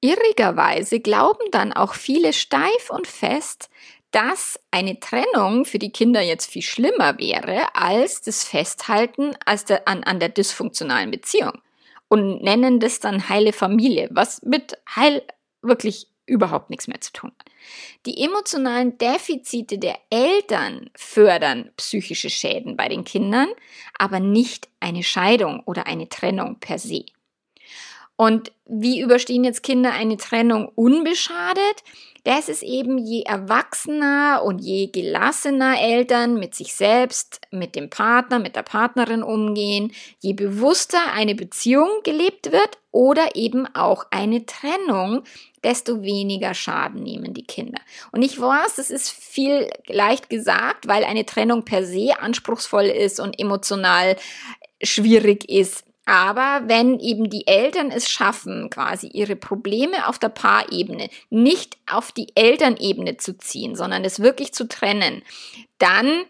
Irrigerweise 0.01 0.99
glauben 0.99 1.51
dann 1.51 1.73
auch 1.73 1.93
viele 1.93 2.33
steif 2.33 2.89
und 2.89 3.05
fest, 3.05 3.69
dass 4.11 4.59
eine 4.71 4.99
Trennung 4.99 5.65
für 5.65 5.79
die 5.79 5.91
Kinder 5.91 6.21
jetzt 6.21 6.51
viel 6.51 6.61
schlimmer 6.61 7.17
wäre 7.17 7.75
als 7.75 8.21
das 8.21 8.43
Festhalten 8.43 9.35
als 9.45 9.65
der, 9.65 9.87
an, 9.87 10.03
an 10.03 10.19
der 10.19 10.29
dysfunktionalen 10.29 11.11
Beziehung 11.11 11.61
und 12.11 12.43
nennen 12.43 12.81
das 12.81 12.99
dann 12.99 13.29
heile 13.29 13.53
Familie, 13.53 14.09
was 14.11 14.41
mit 14.41 14.77
heil 14.97 15.23
wirklich 15.61 16.07
überhaupt 16.25 16.69
nichts 16.69 16.89
mehr 16.89 16.99
zu 16.99 17.13
tun 17.13 17.31
hat. 17.39 17.49
Die 18.05 18.21
emotionalen 18.21 18.97
Defizite 18.97 19.77
der 19.77 19.97
Eltern 20.09 20.89
fördern 20.93 21.71
psychische 21.77 22.29
Schäden 22.29 22.75
bei 22.75 22.89
den 22.89 23.05
Kindern, 23.05 23.47
aber 23.97 24.19
nicht 24.19 24.67
eine 24.81 25.03
Scheidung 25.03 25.61
oder 25.65 25.87
eine 25.87 26.09
Trennung 26.09 26.59
per 26.59 26.79
se. 26.79 27.05
Und 28.17 28.51
wie 28.65 28.99
überstehen 28.99 29.45
jetzt 29.45 29.63
Kinder 29.63 29.93
eine 29.93 30.17
Trennung 30.17 30.67
unbeschadet? 30.67 31.83
Das 32.23 32.49
ist 32.49 32.61
eben 32.61 32.99
je 32.99 33.23
erwachsener 33.23 34.43
und 34.45 34.59
je 34.59 34.87
gelassener 34.87 35.81
Eltern 35.81 36.35
mit 36.35 36.53
sich 36.53 36.75
selbst, 36.75 37.41
mit 37.49 37.75
dem 37.75 37.89
Partner, 37.89 38.37
mit 38.37 38.55
der 38.55 38.61
Partnerin 38.61 39.23
umgehen, 39.23 39.91
je 40.19 40.33
bewusster 40.33 41.13
eine 41.13 41.33
Beziehung 41.33 41.89
gelebt 42.03 42.51
wird 42.51 42.77
oder 42.91 43.35
eben 43.35 43.65
auch 43.73 44.05
eine 44.11 44.45
Trennung, 44.45 45.23
desto 45.63 46.03
weniger 46.03 46.53
Schaden 46.53 47.01
nehmen 47.01 47.33
die 47.33 47.45
Kinder. 47.45 47.79
Und 48.11 48.21
ich 48.21 48.39
weiß, 48.39 48.75
das 48.75 48.91
ist 48.91 49.09
viel 49.09 49.69
leicht 49.87 50.29
gesagt, 50.29 50.87
weil 50.87 51.03
eine 51.03 51.25
Trennung 51.25 51.65
per 51.65 51.85
se 51.85 52.19
anspruchsvoll 52.19 52.85
ist 52.85 53.19
und 53.19 53.39
emotional 53.39 54.15
schwierig 54.83 55.49
ist. 55.49 55.85
Aber 56.11 56.67
wenn 56.67 56.99
eben 56.99 57.29
die 57.29 57.47
Eltern 57.47 57.89
es 57.89 58.09
schaffen, 58.09 58.69
quasi 58.69 59.07
ihre 59.07 59.37
Probleme 59.37 60.09
auf 60.09 60.19
der 60.19 60.27
Paarebene 60.27 61.07
nicht 61.29 61.77
auf 61.89 62.11
die 62.11 62.35
Elternebene 62.35 63.15
zu 63.15 63.37
ziehen, 63.37 63.77
sondern 63.77 64.03
es 64.03 64.19
wirklich 64.19 64.53
zu 64.53 64.67
trennen, 64.67 65.23
dann 65.77 66.25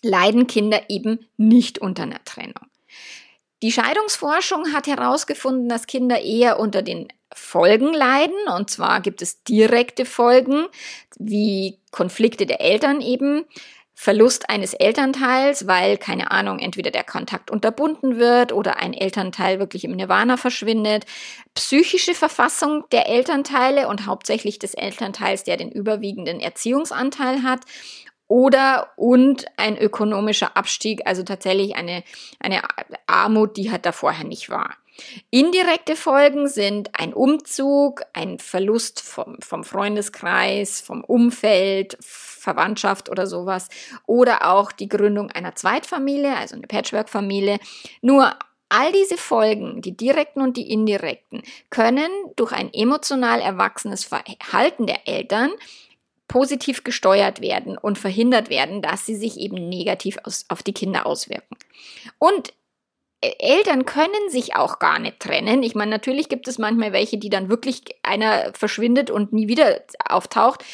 leiden 0.00 0.46
Kinder 0.46 0.82
eben 0.88 1.26
nicht 1.36 1.80
unter 1.80 2.04
einer 2.04 2.22
Trennung. 2.24 2.68
Die 3.64 3.72
Scheidungsforschung 3.72 4.72
hat 4.72 4.86
herausgefunden, 4.86 5.68
dass 5.68 5.88
Kinder 5.88 6.22
eher 6.22 6.60
unter 6.60 6.82
den 6.82 7.08
Folgen 7.34 7.92
leiden. 7.92 8.38
Und 8.56 8.70
zwar 8.70 9.00
gibt 9.00 9.22
es 9.22 9.42
direkte 9.42 10.04
Folgen, 10.04 10.66
wie 11.18 11.80
Konflikte 11.90 12.46
der 12.46 12.60
Eltern 12.60 13.00
eben, 13.00 13.44
Verlust 14.02 14.48
eines 14.48 14.72
Elternteils, 14.72 15.66
weil, 15.66 15.98
keine 15.98 16.30
Ahnung, 16.30 16.58
entweder 16.58 16.90
der 16.90 17.04
Kontakt 17.04 17.50
unterbunden 17.50 18.16
wird 18.16 18.50
oder 18.50 18.78
ein 18.78 18.94
Elternteil 18.94 19.58
wirklich 19.58 19.84
im 19.84 19.90
Nirvana 19.90 20.38
verschwindet, 20.38 21.04
psychische 21.52 22.14
Verfassung 22.14 22.84
der 22.92 23.10
Elternteile 23.10 23.88
und 23.88 24.06
hauptsächlich 24.06 24.58
des 24.58 24.72
Elternteils, 24.72 25.44
der 25.44 25.58
den 25.58 25.70
überwiegenden 25.70 26.40
Erziehungsanteil 26.40 27.42
hat 27.42 27.60
oder 28.26 28.88
und 28.96 29.44
ein 29.58 29.76
ökonomischer 29.76 30.56
Abstieg, 30.56 31.02
also 31.04 31.22
tatsächlich 31.22 31.76
eine, 31.76 32.02
eine 32.38 32.62
Armut, 33.06 33.58
die 33.58 33.70
halt 33.70 33.84
da 33.84 33.92
vorher 33.92 34.24
nicht 34.24 34.48
war. 34.48 34.76
Indirekte 35.30 35.96
Folgen 35.96 36.48
sind 36.48 36.90
ein 36.98 37.12
Umzug, 37.12 38.02
ein 38.12 38.38
Verlust 38.38 39.00
vom, 39.00 39.36
vom 39.40 39.64
Freundeskreis, 39.64 40.80
vom 40.80 41.04
Umfeld, 41.04 41.96
Verwandtschaft 42.00 43.08
oder 43.08 43.26
sowas 43.26 43.68
oder 44.06 44.50
auch 44.50 44.72
die 44.72 44.88
Gründung 44.88 45.30
einer 45.30 45.54
Zweitfamilie, 45.54 46.36
also 46.36 46.56
eine 46.56 46.66
Patchwork-Familie. 46.66 47.58
Nur 48.00 48.34
all 48.70 48.92
diese 48.92 49.16
Folgen, 49.16 49.82
die 49.82 49.96
direkten 49.96 50.40
und 50.40 50.56
die 50.56 50.70
indirekten, 50.70 51.42
können 51.68 52.10
durch 52.36 52.52
ein 52.52 52.72
emotional 52.72 53.40
erwachsenes 53.40 54.04
Verhalten 54.04 54.86
der 54.86 55.06
Eltern 55.06 55.50
positiv 56.28 56.84
gesteuert 56.84 57.40
werden 57.40 57.76
und 57.76 57.98
verhindert 57.98 58.50
werden, 58.50 58.82
dass 58.82 59.04
sie 59.04 59.16
sich 59.16 59.36
eben 59.36 59.68
negativ 59.68 60.16
aus, 60.22 60.46
auf 60.48 60.62
die 60.62 60.72
Kinder 60.72 61.04
auswirken. 61.04 61.56
Und 62.18 62.52
Eltern 63.22 63.84
können 63.84 64.30
sich 64.30 64.56
auch 64.56 64.78
gar 64.78 64.98
nicht 64.98 65.20
trennen. 65.20 65.62
Ich 65.62 65.74
meine, 65.74 65.90
natürlich 65.90 66.28
gibt 66.28 66.48
es 66.48 66.58
manchmal 66.58 66.92
welche, 66.92 67.18
die 67.18 67.28
dann 67.28 67.50
wirklich 67.50 67.82
einer 68.02 68.52
verschwindet 68.54 69.10
und 69.10 69.32
nie 69.32 69.46
wieder 69.46 69.82
auftaucht, 70.08 70.64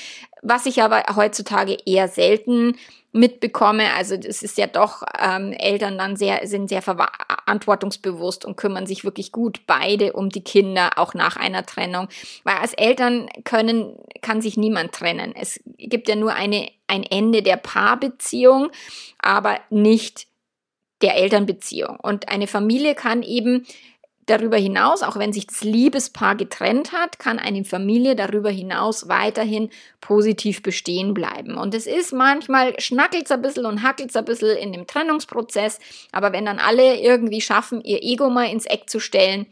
was 0.43 0.67
ich 0.67 0.81
aber 0.81 1.03
heutzutage 1.17 1.76
eher 1.87 2.07
selten 2.07 2.76
mitbekomme. 3.17 3.95
Also 3.95 4.15
es 4.15 4.43
ist 4.43 4.59
ja 4.59 4.69
doch, 4.69 5.03
ähm, 5.19 5.53
Eltern 5.53 5.99
dann 5.99 6.17
sehr, 6.17 6.47
sind 6.47 6.69
sehr 6.69 6.83
verantwortungsbewusst 6.83 8.45
und 8.45 8.57
kümmern 8.57 8.87
sich 8.87 9.05
wirklich 9.05 9.33
gut 9.33 9.62
beide 9.67 10.12
um 10.12 10.29
die 10.29 10.45
Kinder, 10.45 10.91
auch 10.97 11.15
nach 11.15 11.37
einer 11.37 11.67
Trennung. 11.67 12.09
Weil 12.45 12.59
als 12.59 12.75
Eltern 12.75 13.29
können, 13.43 13.97
kann 14.23 14.41
sich 14.41 14.57
niemand 14.57 14.93
trennen. 14.93 15.35
Es 15.35 15.61
gibt 15.79 16.09
ja 16.09 16.15
nur 16.15 16.35
eine, 16.35 16.71
ein 16.87 17.03
Ende 17.03 17.43
der 17.43 17.57
Paarbeziehung, 17.57 18.71
aber 19.19 19.59
nicht 19.71 20.29
der 21.03 21.17
Elternbeziehung. 21.17 21.99
Und 22.00 22.29
eine 22.29 22.47
Familie 22.47 22.95
kann 22.95 23.23
eben 23.23 23.67
darüber 24.26 24.57
hinaus, 24.57 25.03
auch 25.03 25.17
wenn 25.17 25.33
sich 25.33 25.47
das 25.47 25.62
Liebespaar 25.62 26.35
getrennt 26.35 26.93
hat, 26.93 27.19
kann 27.19 27.38
eine 27.38 27.65
Familie 27.65 28.17
darüber 28.17 28.50
hinaus 28.50 29.09
weiterhin 29.09 29.71
positiv 30.00 30.62
bestehen 30.62 31.15
bleiben. 31.15 31.57
Und 31.57 31.75
es 31.75 31.87
ist 31.87 32.12
manchmal 32.12 32.79
schnackelt 32.81 33.31
ein 33.31 33.43
bisschen 33.43 33.67
und 33.67 33.83
hackelt 33.83 34.15
ein 34.17 34.25
bisschen 34.25 34.57
in 34.57 34.73
dem 34.73 34.87
Trennungsprozess, 34.87 35.79
aber 36.12 36.33
wenn 36.33 36.45
dann 36.45 36.59
alle 36.59 37.00
irgendwie 37.00 37.41
schaffen, 37.41 37.81
ihr 37.83 38.03
Ego 38.03 38.29
mal 38.29 38.50
ins 38.50 38.67
Eck 38.67 38.91
zu 38.91 38.99
stellen, 38.99 39.47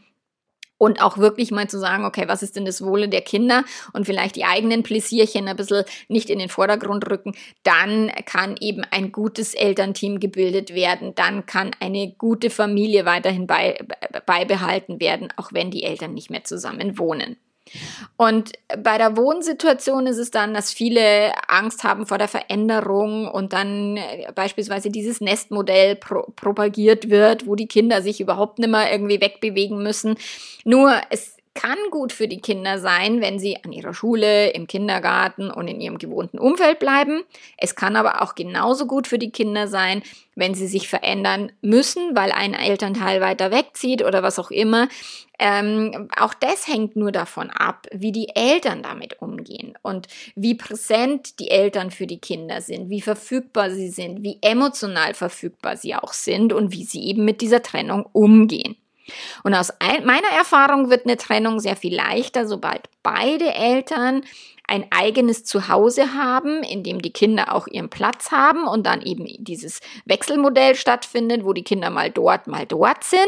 und 0.77 1.01
auch 1.01 1.17
wirklich 1.17 1.51
mal 1.51 1.69
zu 1.69 1.79
sagen, 1.79 2.05
okay, 2.05 2.25
was 2.27 2.43
ist 2.43 2.55
denn 2.55 2.65
das 2.65 2.83
Wohle 2.83 3.07
der 3.09 3.21
Kinder? 3.21 3.63
Und 3.93 4.05
vielleicht 4.05 4.35
die 4.35 4.45
eigenen 4.45 4.83
Pläsierchen 4.83 5.47
ein 5.47 5.55
bisschen 5.55 5.85
nicht 6.07 6.29
in 6.29 6.39
den 6.39 6.49
Vordergrund 6.49 7.09
rücken, 7.09 7.35
dann 7.63 8.11
kann 8.25 8.55
eben 8.59 8.83
ein 8.91 9.11
gutes 9.11 9.53
Elternteam 9.53 10.19
gebildet 10.19 10.73
werden, 10.73 11.15
dann 11.15 11.45
kann 11.45 11.71
eine 11.79 12.13
gute 12.17 12.49
Familie 12.49 13.05
weiterhin 13.05 13.47
bei, 13.47 13.77
beibehalten 14.25 14.99
werden, 14.99 15.29
auch 15.37 15.51
wenn 15.53 15.71
die 15.71 15.83
Eltern 15.83 16.13
nicht 16.13 16.29
mehr 16.29 16.43
zusammen 16.43 16.97
wohnen. 16.97 17.37
Und 18.17 18.53
bei 18.77 18.97
der 18.97 19.17
Wohnsituation 19.17 20.07
ist 20.07 20.17
es 20.17 20.31
dann, 20.31 20.53
dass 20.53 20.71
viele 20.71 21.31
Angst 21.47 21.83
haben 21.83 22.05
vor 22.05 22.17
der 22.17 22.27
Veränderung 22.27 23.27
und 23.27 23.53
dann 23.53 23.97
äh, 23.97 24.31
beispielsweise 24.33 24.91
dieses 24.91 25.19
Nestmodell 25.19 25.95
pro 25.95 26.23
propagiert 26.35 27.09
wird, 27.09 27.47
wo 27.47 27.55
die 27.55 27.67
Kinder 27.67 28.01
sich 28.01 28.21
überhaupt 28.21 28.59
nicht 28.59 28.69
mehr 28.69 28.91
irgendwie 28.91 29.19
wegbewegen 29.19 29.81
müssen. 29.81 30.15
Nur 30.63 30.93
es 31.09 31.34
kann 31.55 31.77
gut 31.89 32.13
für 32.13 32.27
die 32.27 32.41
Kinder 32.41 32.79
sein, 32.79 33.21
wenn 33.21 33.39
sie 33.39 33.57
an 33.63 33.71
ihrer 33.71 33.93
Schule, 33.93 34.49
im 34.51 34.67
Kindergarten 34.67 35.49
und 35.49 35.67
in 35.67 35.81
ihrem 35.81 35.97
gewohnten 35.97 36.37
Umfeld 36.37 36.79
bleiben. 36.79 37.23
Es 37.57 37.75
kann 37.75 37.95
aber 37.95 38.21
auch 38.21 38.35
genauso 38.35 38.85
gut 38.85 39.07
für 39.07 39.17
die 39.17 39.31
Kinder 39.31 39.67
sein, 39.67 40.03
wenn 40.35 40.53
sie 40.53 40.67
sich 40.67 40.89
verändern 40.89 41.51
müssen, 41.61 42.15
weil 42.15 42.31
ein 42.33 42.53
Elternteil 42.53 43.21
weiter 43.21 43.51
wegzieht 43.51 44.03
oder 44.03 44.21
was 44.21 44.37
auch 44.37 44.51
immer. 44.51 44.89
Ähm, 45.39 46.09
auch 46.17 46.33
das 46.33 46.67
hängt 46.67 46.95
nur 46.97 47.11
davon 47.11 47.49
ab, 47.49 47.87
wie 47.91 48.11
die 48.11 48.29
Eltern 48.35 48.83
damit 48.83 49.21
umgehen 49.21 49.77
und 49.81 50.07
wie 50.35 50.55
präsent 50.55 51.39
die 51.39 51.49
Eltern 51.49 51.89
für 51.89 52.05
die 52.05 52.19
Kinder 52.19 52.61
sind, 52.61 52.89
wie 52.89 53.01
verfügbar 53.01 53.71
sie 53.71 53.89
sind, 53.89 54.23
wie 54.23 54.37
emotional 54.41 55.13
verfügbar 55.13 55.77
sie 55.77 55.95
auch 55.95 56.13
sind 56.13 56.53
und 56.53 56.71
wie 56.73 56.83
sie 56.83 57.05
eben 57.05 57.25
mit 57.25 57.41
dieser 57.41 57.61
Trennung 57.61 58.05
umgehen. 58.11 58.75
Und 59.43 59.53
aus 59.53 59.71
meiner 60.03 60.29
Erfahrung 60.37 60.89
wird 60.89 61.05
eine 61.05 61.17
Trennung 61.17 61.59
sehr 61.59 61.75
viel 61.75 61.95
leichter, 61.95 62.47
sobald 62.47 62.83
beide 63.03 63.53
Eltern 63.53 64.23
ein 64.67 64.85
eigenes 64.89 65.43
Zuhause 65.43 66.13
haben, 66.13 66.63
in 66.63 66.83
dem 66.83 67.01
die 67.01 67.13
Kinder 67.13 67.53
auch 67.53 67.67
ihren 67.67 67.89
Platz 67.89 68.31
haben 68.31 68.65
und 68.67 68.85
dann 68.85 69.01
eben 69.01 69.27
dieses 69.37 69.79
Wechselmodell 70.05 70.75
stattfindet, 70.75 71.45
wo 71.45 71.53
die 71.53 71.63
Kinder 71.63 71.91
mal 71.91 72.09
dort, 72.09 72.47
mal 72.47 72.65
dort 72.65 73.03
sind, 73.03 73.21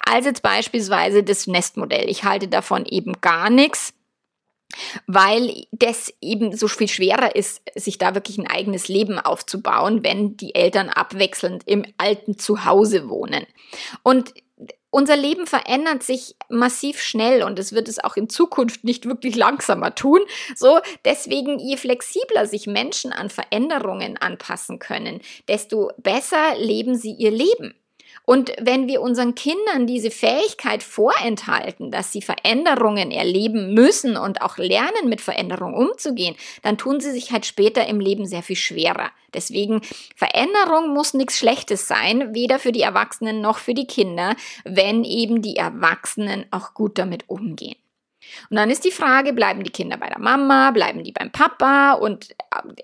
als 0.00 0.24
jetzt 0.24 0.42
beispielsweise 0.42 1.22
das 1.22 1.46
Nestmodell. 1.46 2.08
Ich 2.08 2.24
halte 2.24 2.48
davon 2.48 2.86
eben 2.86 3.20
gar 3.20 3.50
nichts 3.50 3.92
weil 5.06 5.66
das 5.72 6.12
eben 6.20 6.54
so 6.54 6.68
viel 6.68 6.88
schwerer 6.88 7.34
ist, 7.34 7.62
sich 7.74 7.98
da 7.98 8.14
wirklich 8.14 8.38
ein 8.38 8.46
eigenes 8.46 8.88
Leben 8.88 9.18
aufzubauen, 9.18 10.04
wenn 10.04 10.36
die 10.36 10.54
Eltern 10.54 10.90
abwechselnd 10.90 11.62
im 11.66 11.84
alten 11.96 12.38
Zuhause 12.38 13.08
wohnen. 13.08 13.46
Und 14.02 14.34
unser 14.90 15.16
Leben 15.16 15.46
verändert 15.46 16.02
sich 16.02 16.36
massiv 16.48 17.00
schnell 17.00 17.42
und 17.42 17.58
es 17.58 17.72
wird 17.72 17.88
es 17.88 18.02
auch 18.02 18.16
in 18.16 18.28
Zukunft 18.28 18.84
nicht 18.84 19.06
wirklich 19.06 19.36
langsamer 19.36 19.94
tun. 19.94 20.20
So, 20.56 20.80
deswegen, 21.04 21.58
je 21.58 21.76
flexibler 21.76 22.46
sich 22.46 22.66
Menschen 22.66 23.12
an 23.12 23.30
Veränderungen 23.30 24.16
anpassen 24.16 24.78
können, 24.78 25.20
desto 25.48 25.90
besser 25.98 26.56
leben 26.56 26.94
sie 26.96 27.12
ihr 27.12 27.30
Leben. 27.30 27.74
Und 28.28 28.52
wenn 28.60 28.88
wir 28.88 29.00
unseren 29.00 29.34
Kindern 29.34 29.86
diese 29.86 30.10
Fähigkeit 30.10 30.82
vorenthalten, 30.82 31.90
dass 31.90 32.12
sie 32.12 32.20
Veränderungen 32.20 33.10
erleben 33.10 33.72
müssen 33.72 34.18
und 34.18 34.42
auch 34.42 34.58
lernen, 34.58 35.08
mit 35.08 35.22
Veränderungen 35.22 35.72
umzugehen, 35.74 36.36
dann 36.60 36.76
tun 36.76 37.00
sie 37.00 37.10
sich 37.10 37.32
halt 37.32 37.46
später 37.46 37.86
im 37.86 38.00
Leben 38.00 38.26
sehr 38.26 38.42
viel 38.42 38.54
schwerer. 38.54 39.12
Deswegen, 39.32 39.80
Veränderung 40.14 40.92
muss 40.92 41.14
nichts 41.14 41.38
Schlechtes 41.38 41.88
sein, 41.88 42.34
weder 42.34 42.58
für 42.58 42.70
die 42.70 42.82
Erwachsenen 42.82 43.40
noch 43.40 43.56
für 43.56 43.72
die 43.72 43.86
Kinder, 43.86 44.36
wenn 44.62 45.04
eben 45.04 45.40
die 45.40 45.56
Erwachsenen 45.56 46.44
auch 46.50 46.74
gut 46.74 46.98
damit 46.98 47.30
umgehen. 47.30 47.76
Und 48.50 48.56
dann 48.56 48.70
ist 48.70 48.84
die 48.84 48.90
Frage, 48.90 49.32
bleiben 49.32 49.64
die 49.64 49.70
Kinder 49.70 49.96
bei 49.96 50.08
der 50.08 50.18
Mama, 50.18 50.70
bleiben 50.70 51.04
die 51.04 51.12
beim 51.12 51.30
Papa? 51.30 51.92
Und 51.92 52.30
äh, 52.30 52.34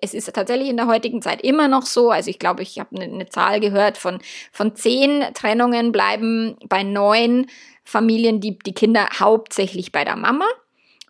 es 0.01 0.15
ist 0.15 0.33
tatsächlich 0.33 0.69
in 0.69 0.77
der 0.77 0.87
heutigen 0.87 1.23
Zeit 1.23 1.43
immer 1.43 1.69
noch 1.69 1.83
so. 1.83 2.11
Also 2.11 2.31
ich 2.31 2.39
glaube, 2.39 2.63
ich 2.63 2.79
habe 2.79 2.97
eine, 2.97 3.05
eine 3.05 3.27
Zahl 3.27 3.61
gehört 3.61 3.99
von, 3.99 4.19
von 4.53 4.75
zehn 4.77 5.25
Trennungen 5.35 5.93
bleiben 5.93 6.57
bei 6.69 6.83
neun 6.83 7.47
Familien 7.85 8.41
die, 8.41 8.59
die 8.59 8.75
Kinder 8.75 9.09
hauptsächlich 9.19 9.93
bei 9.93 10.05
der 10.05 10.17
Mama. 10.17 10.47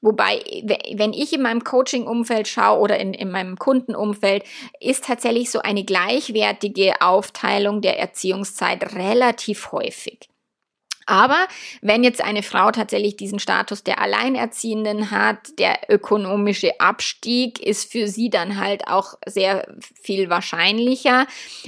Wobei, 0.05 0.43
wenn 0.97 1.15
ich 1.15 1.33
in 1.33 1.41
meinem 1.41 1.65
Coaching-Umfeld 1.65 2.47
schaue 2.47 2.79
oder 2.79 2.99
in, 2.99 3.15
in 3.15 3.31
meinem 3.31 3.57
Kundenumfeld, 3.57 4.45
ist 4.79 5.07
tatsächlich 5.07 5.51
so 5.51 5.61
eine 5.61 5.83
gleichwertige 5.83 7.01
Aufteilung 7.01 7.81
der 7.81 7.99
Erziehungszeit 7.99 8.97
relativ 8.97 9.73
häufig. 9.73 10.29
Aber 11.07 11.47
wenn 11.81 12.05
jetzt 12.05 12.23
eine 12.23 12.43
Frau 12.43 12.71
tatsächlich 12.71 13.17
diesen 13.17 13.39
Status 13.39 13.85
der 13.85 14.01
Alleinerziehenden 14.01 15.11
hat, 15.11 15.59
der 15.59 15.79
ökonomische 15.89 16.81
Abstieg 16.81 17.61
ist 17.61 17.91
für 17.91 18.09
sie 18.09 18.31
dann 18.31 18.59
halt 18.59 18.89
auch 18.89 19.15
sehr 19.27 19.67
viel 20.01 20.31
wahrscheinlicher. 20.31 21.27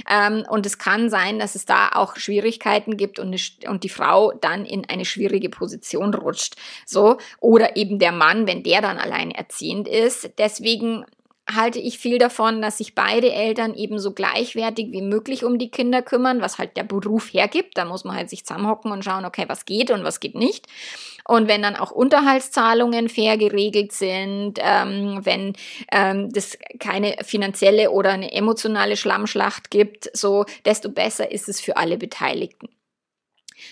Ähm, 0.09 0.45
und 0.49 0.65
es 0.65 0.77
kann 0.77 1.09
sein, 1.09 1.39
dass 1.39 1.55
es 1.55 1.65
da 1.65 1.89
auch 1.93 2.15
Schwierigkeiten 2.15 2.97
gibt 2.97 3.19
und, 3.19 3.37
die 3.83 3.89
Frau 3.89 4.31
dann 4.31 4.65
in 4.65 4.89
eine 4.89 5.05
schwierige 5.05 5.49
Position 5.49 6.13
rutscht. 6.13 6.55
So. 6.85 7.17
Oder 7.39 7.75
eben 7.75 7.99
der 7.99 8.11
Mann, 8.11 8.47
wenn 8.47 8.63
der 8.63 8.81
dann 8.81 8.97
alleinerziehend 8.97 9.87
ist. 9.87 10.31
Deswegen 10.37 11.05
halte 11.53 11.79
ich 11.79 11.97
viel 11.97 12.17
davon, 12.17 12.61
dass 12.61 12.77
sich 12.77 12.95
beide 12.95 13.31
Eltern 13.31 13.73
eben 13.73 13.99
so 13.99 14.11
gleichwertig 14.11 14.91
wie 14.91 15.01
möglich 15.01 15.43
um 15.43 15.57
die 15.57 15.71
Kinder 15.71 16.01
kümmern, 16.01 16.41
was 16.41 16.57
halt 16.57 16.77
der 16.77 16.83
Beruf 16.83 17.33
hergibt. 17.33 17.77
Da 17.77 17.85
muss 17.85 18.03
man 18.03 18.15
halt 18.15 18.29
sich 18.29 18.45
zusammenhocken 18.45 18.91
und 18.91 19.03
schauen, 19.03 19.25
okay, 19.25 19.45
was 19.47 19.65
geht 19.65 19.91
und 19.91 20.03
was 20.03 20.19
geht 20.19 20.35
nicht. 20.35 20.67
Und 21.25 21.47
wenn 21.47 21.61
dann 21.61 21.75
auch 21.75 21.91
Unterhaltszahlungen 21.91 23.09
fair 23.09 23.37
geregelt 23.37 23.91
sind, 23.91 24.59
ähm, 24.59 25.19
wenn 25.23 25.53
ähm, 25.91 26.31
das 26.31 26.57
keine 26.79 27.17
finanzielle 27.23 27.91
oder 27.91 28.11
eine 28.11 28.31
emotionale 28.31 28.95
Schlammschlacht 28.95 29.69
gibt, 29.69 30.09
so 30.13 30.45
desto 30.65 30.89
besser 30.89 31.31
ist 31.31 31.49
es 31.49 31.59
für 31.59 31.77
alle 31.77 31.97
Beteiligten. 31.97 32.69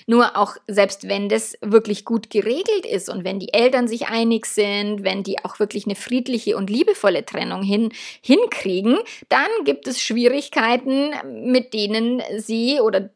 Nur 0.08 0.38
auch 0.38 0.56
selbst 0.68 1.08
wenn 1.08 1.30
das 1.30 1.58
wirklich 1.62 2.06
gut 2.06 2.30
geregelt 2.30 2.86
ist 2.86 3.10
und 3.10 3.24
wenn 3.24 3.40
die 3.40 3.54
Eltern 3.54 3.88
sich 3.88 4.08
einig 4.08 4.46
sind, 4.46 5.04
wenn 5.04 5.24
die 5.24 5.44
auch 5.44 5.60
wirklich 5.60 5.86
eine 5.86 5.96
friedliche 5.96 6.58
und 6.58 6.70
liebevolle 6.70 7.26
Trennung 7.26 7.64
hin, 7.64 7.92
hinkriegen, 8.22 9.00
dann 9.30 9.48
gibt 9.64 9.88
es 9.88 10.02
Schwierigkeiten, 10.02 11.12
mit 11.52 11.74
denen 11.74 12.22
sie 12.38 12.80
oder 12.82 13.10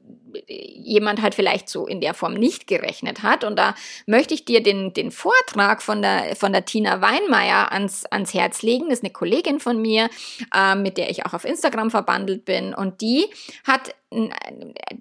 jemand 0.50 1.22
halt 1.22 1.36
vielleicht 1.36 1.70
so 1.70 1.86
in 1.86 2.02
der 2.02 2.14
Form 2.14 2.34
nicht 2.34 2.68
gerechnet 2.68 3.22
hat. 3.24 3.44
Und 3.44 3.58
da 3.58 3.76
möchte 4.08 4.34
ich 4.34 4.46
dir 4.46 4.64
den, 4.64 4.94
den 4.94 5.12
Vortrag 5.12 5.82
von 5.82 6.02
der, 6.02 6.36
von 6.36 6.52
der 6.52 6.66
Tina 6.66 7.02
Weinmeier 7.02 7.72
ans, 7.72 8.06
ans 8.06 8.34
Herz 8.34 8.62
legen. 8.62 8.90
Das 8.90 9.00
ist 9.00 9.04
eine 9.04 9.14
Kollegin 9.14 9.60
von 9.60 9.82
mir, 9.82 10.10
äh, 10.56 10.76
mit 10.76 10.98
der 10.98 11.10
ich 11.10 11.26
auch 11.26 11.34
auf 11.34 11.46
Instagram 11.46 11.92
verbandelt 11.92 12.46
bin. 12.46 12.74
Und 12.74 13.02
die 13.02 13.28
hat 13.64 13.96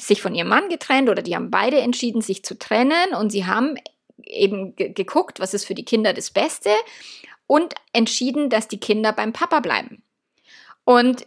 sich 0.01 0.21
von 0.21 0.35
ihrem 0.35 0.49
Mann 0.49 0.69
getrennt 0.69 1.09
oder 1.09 1.23
die 1.23 1.35
haben 1.35 1.51
beide 1.51 1.81
entschieden, 1.81 2.21
sich 2.21 2.45
zu 2.45 2.59
trennen. 2.59 3.15
Und 3.19 3.31
sie 3.31 3.47
haben 3.47 3.77
eben 4.23 4.77
geguckt, 4.77 5.41
was 5.41 5.55
ist 5.55 5.65
für 5.65 5.75
die 5.75 5.85
Kinder 5.85 6.13
das 6.13 6.31
Beste 6.31 6.71
und 7.47 7.75
entschieden, 7.95 8.51
dass 8.51 8.69
die 8.69 8.81
Kinder 8.81 9.13
beim 9.13 9.33
Papa 9.33 9.61
bleiben. 9.61 10.03
Und 10.85 11.25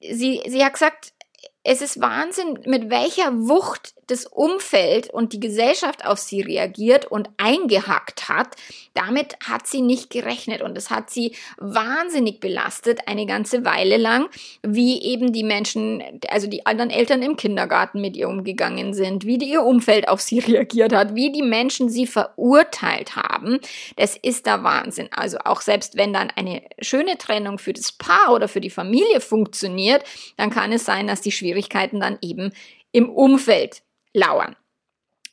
sie, 0.00 0.42
sie 0.46 0.64
hat 0.64 0.72
gesagt, 0.72 1.12
es 1.62 1.82
ist 1.82 2.00
Wahnsinn, 2.00 2.58
mit 2.66 2.90
welcher 2.90 3.32
Wucht 3.32 3.94
das 4.10 4.26
Umfeld 4.26 5.10
und 5.10 5.32
die 5.32 5.40
Gesellschaft 5.40 6.04
auf 6.04 6.18
sie 6.18 6.40
reagiert 6.40 7.06
und 7.06 7.30
eingehackt 7.36 8.28
hat. 8.28 8.56
Damit 8.94 9.36
hat 9.48 9.66
sie 9.66 9.80
nicht 9.80 10.10
gerechnet 10.10 10.62
und 10.62 10.76
es 10.76 10.90
hat 10.90 11.10
sie 11.10 11.36
wahnsinnig 11.58 12.40
belastet 12.40 13.00
eine 13.06 13.26
ganze 13.26 13.64
Weile 13.64 13.96
lang, 13.96 14.28
wie 14.62 15.02
eben 15.02 15.32
die 15.32 15.44
Menschen, 15.44 16.02
also 16.28 16.48
die 16.48 16.66
anderen 16.66 16.90
Eltern 16.90 17.22
im 17.22 17.36
Kindergarten 17.36 18.00
mit 18.00 18.16
ihr 18.16 18.28
umgegangen 18.28 18.94
sind, 18.94 19.24
wie 19.24 19.36
ihr 19.36 19.62
Umfeld 19.62 20.08
auf 20.08 20.20
sie 20.20 20.38
reagiert 20.40 20.92
hat, 20.92 21.14
wie 21.14 21.30
die 21.30 21.42
Menschen 21.42 21.88
sie 21.88 22.06
verurteilt 22.06 23.16
haben. 23.16 23.60
Das 23.96 24.16
ist 24.16 24.46
der 24.46 24.64
Wahnsinn. 24.64 25.08
Also 25.12 25.38
auch 25.44 25.60
selbst 25.60 25.96
wenn 25.96 26.12
dann 26.12 26.30
eine 26.34 26.62
schöne 26.80 27.18
Trennung 27.18 27.58
für 27.58 27.72
das 27.72 27.92
Paar 27.92 28.32
oder 28.32 28.48
für 28.48 28.60
die 28.60 28.70
Familie 28.70 29.20
funktioniert, 29.20 30.04
dann 30.36 30.50
kann 30.50 30.72
es 30.72 30.84
sein, 30.84 31.06
dass 31.06 31.20
die 31.20 31.32
Schwierigkeiten 31.32 32.00
dann 32.00 32.18
eben 32.20 32.52
im 32.92 33.10
Umfeld 33.10 33.82
lauern. 34.18 34.56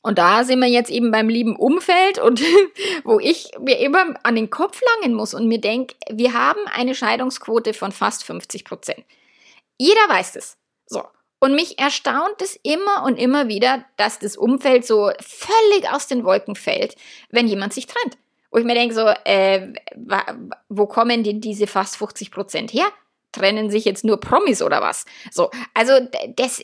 Und 0.06 0.19
da 0.19 0.43
sind 0.43 0.60
wir 0.60 0.67
jetzt 0.67 0.91
eben 0.91 1.10
beim 1.10 1.30
lieben 1.30 1.56
Umfeld 1.56 2.19
und 2.19 2.39
wo 3.04 3.19
ich 3.19 3.50
mir 3.60 3.80
immer 3.80 4.13
an 4.21 4.36
den 4.36 4.52
Kopf 4.52 4.80
langen 5.02 5.15
muss 5.15 5.34
und 5.34 5.48
mir 5.48 5.60
denke, 5.60 5.95
wir 6.12 6.34
haben 6.34 6.60
eine 6.71 6.93
Scheidungsquote 6.93 7.74
von 7.74 7.91
fast 7.91 8.24
50 8.24 8.65
Prozent. 8.65 9.04
Jeder 9.80 10.08
weiß 10.08 10.36
es. 10.36 10.58
So. 10.86 11.04
Und 11.39 11.56
mich 11.56 11.80
erstaunt 11.80 12.41
es 12.41 12.56
immer 12.62 13.04
und 13.04 13.17
immer 13.17 13.48
wieder, 13.48 13.84
dass 13.98 14.19
das 14.19 14.38
Umfeld 14.38 14.86
so 14.86 15.12
völlig 15.19 15.91
aus 15.91 16.06
den 16.08 16.24
Wolken 16.24 16.56
fällt, 16.56 16.95
wenn 17.30 17.48
jemand 17.48 17.74
sich 17.74 17.88
trennt. 17.88 18.17
Wo 18.52 18.60
ich 18.60 18.65
mir 18.65 18.76
denke, 18.76 18.93
so, 18.93 19.08
äh, 19.26 19.74
wo 20.69 20.86
kommen 20.86 21.24
denn 21.24 21.41
diese 21.41 21.67
fast 21.67 21.98
50 21.98 22.32
Prozent 22.32 22.74
her? 22.74 22.86
Trennen 23.36 23.69
sich 23.69 23.86
jetzt 23.86 24.04
nur 24.04 24.19
Promis 24.19 24.62
oder 24.62 24.82
was? 24.82 25.06
So, 25.32 25.52
also 25.74 25.93
das 26.36 26.63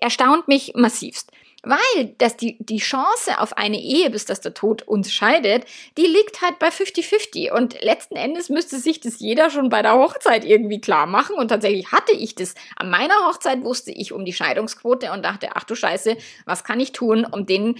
erstaunt 0.00 0.48
mich 0.48 0.72
massivst. 0.74 1.30
Weil 1.62 2.14
dass 2.18 2.36
die, 2.36 2.56
die 2.60 2.78
Chance 2.78 3.40
auf 3.40 3.56
eine 3.56 3.80
Ehe, 3.80 4.08
bis 4.10 4.24
dass 4.24 4.40
der 4.40 4.54
Tod 4.54 4.82
uns 4.82 5.12
scheidet, 5.12 5.64
die 5.98 6.06
liegt 6.06 6.40
halt 6.40 6.60
bei 6.60 6.68
50-50. 6.68 7.50
Und 7.50 7.82
letzten 7.82 8.14
Endes 8.14 8.50
müsste 8.50 8.78
sich 8.78 9.00
das 9.00 9.18
jeder 9.18 9.50
schon 9.50 9.68
bei 9.68 9.82
der 9.82 9.94
Hochzeit 9.94 10.44
irgendwie 10.44 10.80
klar 10.80 11.06
machen. 11.06 11.34
Und 11.34 11.48
tatsächlich 11.48 11.90
hatte 11.90 12.12
ich 12.12 12.36
das. 12.36 12.54
An 12.76 12.88
meiner 12.88 13.16
Hochzeit 13.26 13.64
wusste 13.64 13.90
ich 13.90 14.12
um 14.12 14.24
die 14.24 14.32
Scheidungsquote 14.32 15.10
und 15.10 15.24
dachte, 15.24 15.48
ach 15.54 15.64
du 15.64 15.74
Scheiße, 15.74 16.16
was 16.44 16.62
kann 16.62 16.78
ich 16.78 16.92
tun, 16.92 17.24
um 17.24 17.46
den 17.46 17.74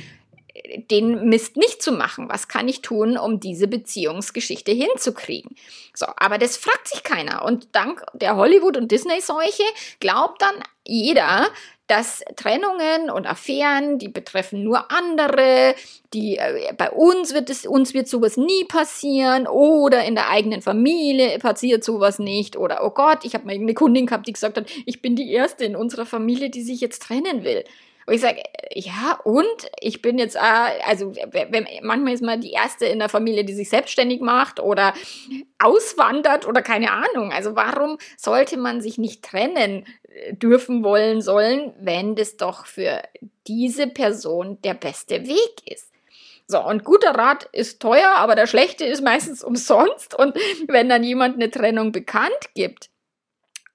den 0.91 1.29
Mist 1.29 1.57
nicht 1.57 1.83
zu 1.83 1.93
machen. 1.93 2.29
Was 2.29 2.49
kann 2.49 2.69
ich 2.69 2.83
tun, 2.83 3.17
um 3.17 3.41
diese 3.41 3.69
Beziehungsgeschichte 3.69 4.73
hinzukriegen? 4.73 5.57
So, 5.95 6.07
aber 6.17 6.39
das 6.39 6.57
fragt 6.57 6.89
sich 6.89 7.03
keiner. 7.03 7.45
Und 7.45 7.69
dank 7.73 8.05
der 8.15 8.37
Hollywood- 8.37 8.77
und 8.77 8.91
Disney-Seuche 8.91 9.65
glaubt 10.01 10.43
dann 10.43 10.55
jeder, 10.85 11.49
dass 11.87 12.25
Trennungen 12.35 13.11
und 13.11 13.27
Affären, 13.27 13.99
die 13.99 14.09
betreffen 14.09 14.65
nur 14.65 14.91
andere, 14.91 15.75
die 16.13 16.37
äh, 16.37 16.73
bei 16.77 16.91
uns 16.91 17.33
wird 17.33 17.49
es 17.49 17.65
uns 17.65 17.95
wird 17.95 18.09
sowas 18.09 18.37
nie 18.37 18.65
passieren 18.65 19.47
oder 19.47 20.05
in 20.05 20.17
der 20.17 20.29
eigenen 20.29 20.63
Familie 20.63 21.39
passiert 21.39 21.85
sowas 21.85 22.19
nicht 22.19 22.57
oder 22.57 22.85
oh 22.85 22.91
Gott, 22.91 23.25
ich 23.25 23.35
habe 23.35 23.47
mal 23.47 23.55
eine 23.55 23.75
Kundin 23.75 24.07
gehabt, 24.07 24.27
die 24.27 24.33
gesagt 24.33 24.57
hat, 24.57 24.67
ich 24.85 25.01
bin 25.01 25.15
die 25.15 25.31
erste 25.31 25.65
in 25.65 25.77
unserer 25.77 26.07
Familie, 26.07 26.51
die 26.51 26.63
sich 26.63 26.81
jetzt 26.81 27.03
trennen 27.03 27.45
will. 27.45 27.65
Und 28.07 28.15
ich 28.15 28.21
sage, 28.21 28.43
ja, 28.73 29.19
und 29.25 29.71
ich 29.81 30.01
bin 30.01 30.19
jetzt, 30.19 30.37
äh, 30.37 30.81
also 30.87 31.13
wenn, 31.33 31.67
manchmal 31.83 32.13
ist 32.15 32.23
man 32.23 32.41
die 32.41 32.53
erste 32.53 32.87
in 32.87 33.01
der 33.01 33.09
Familie, 33.09 33.45
die 33.45 33.55
sich 33.55 33.69
selbstständig 33.69 34.21
macht 34.21 34.61
oder 34.61 34.95
auswandert 35.59 36.47
oder 36.47 36.63
keine 36.63 36.93
Ahnung. 36.93 37.33
Also 37.33 37.57
warum 37.57 37.99
sollte 38.17 38.57
man 38.59 38.81
sich 38.81 38.97
nicht 38.97 39.25
trennen 39.25 39.87
äh, 40.09 40.35
dürfen, 40.35 40.85
wollen, 40.85 41.21
sollen, 41.21 41.75
wenn 41.81 42.15
das 42.15 42.37
doch 42.37 42.67
für 42.67 43.03
diese 43.49 43.89
Person 43.89 44.59
der 44.63 44.75
beste 44.75 45.27
Weg 45.27 45.63
ist? 45.65 45.91
So, 46.49 46.65
und 46.65 46.85
guter 46.85 47.11
Rat 47.11 47.49
ist 47.51 47.83
teuer, 47.83 48.15
aber 48.17 48.37
der 48.37 48.47
schlechte 48.47 48.85
ist 48.85 49.03
meistens 49.03 49.43
umsonst. 49.43 50.17
Und 50.17 50.37
wenn 50.69 50.89
dann 50.89 51.03
jemand 51.03 51.35
eine 51.35 51.51
Trennung 51.51 51.91
bekannt 51.91 52.55
gibt, 52.55 52.89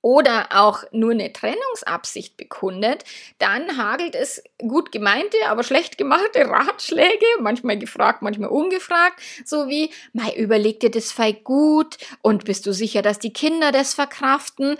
oder 0.02 0.48
auch 0.52 0.84
nur 0.92 1.12
eine 1.12 1.32
Trennungsabsicht 1.32 2.38
bekundet, 2.38 3.04
dann 3.38 3.78
hagelt 3.78 4.16
es 4.16 4.44
gut 4.58 4.92
gemeinte, 4.92 5.38
aber 5.48 5.64
schlecht 5.64 5.98
gemachte 5.98 6.46
Ratschläge, 6.50 7.26
manchmal 7.40 7.78
gefragt, 7.78 8.22
manchmal 8.22 8.50
ungefragt, 8.50 9.22
so 9.46 9.68
wie, 9.68 9.92
mei, 10.14 10.34
überleg 10.36 10.80
dir 10.80 10.92
das 10.92 11.12
fei 11.12 11.32
gut 11.32 11.98
und 12.22 12.46
bist 12.46 12.66
du 12.66 12.74
sicher, 12.74 13.02
dass 13.02 13.20
die 13.20 13.34
Kinder 13.34 13.72
das 13.72 13.94
verkraften? 13.94 14.78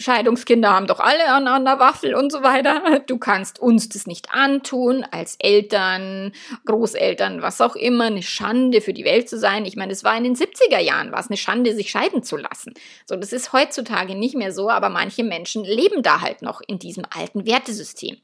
Scheidungskinder 0.00 0.70
haben 0.70 0.86
doch 0.86 1.00
alle 1.00 1.28
an 1.32 1.48
einer 1.48 1.80
Waffel 1.80 2.14
und 2.14 2.30
so 2.30 2.44
weiter. 2.44 3.00
Du 3.06 3.18
kannst 3.18 3.58
uns 3.58 3.88
das 3.88 4.06
nicht 4.06 4.32
antun, 4.32 5.04
als 5.10 5.34
Eltern, 5.40 6.32
Großeltern, 6.66 7.42
was 7.42 7.60
auch 7.60 7.74
immer, 7.74 8.04
eine 8.04 8.22
Schande 8.22 8.80
für 8.80 8.92
die 8.92 9.04
Welt 9.04 9.28
zu 9.28 9.36
sein. 9.38 9.64
Ich 9.64 9.74
meine, 9.74 9.92
es 9.92 10.04
war 10.04 10.16
in 10.16 10.22
den 10.22 10.36
70er 10.36 10.78
Jahren, 10.78 11.10
war 11.10 11.18
es 11.18 11.28
eine 11.28 11.36
Schande, 11.36 11.74
sich 11.74 11.90
scheiden 11.90 12.22
zu 12.22 12.36
lassen. 12.36 12.74
So, 13.06 13.16
das 13.16 13.32
ist 13.32 13.52
heutzutage 13.52 14.14
nicht 14.14 14.36
mehr 14.36 14.52
so, 14.52 14.70
aber 14.70 14.88
manche 14.88 15.24
Menschen 15.24 15.64
leben 15.64 16.02
da 16.02 16.20
halt 16.20 16.42
noch 16.42 16.60
in 16.64 16.78
diesem 16.78 17.04
alten 17.10 17.44
Wertesystem. 17.44 18.18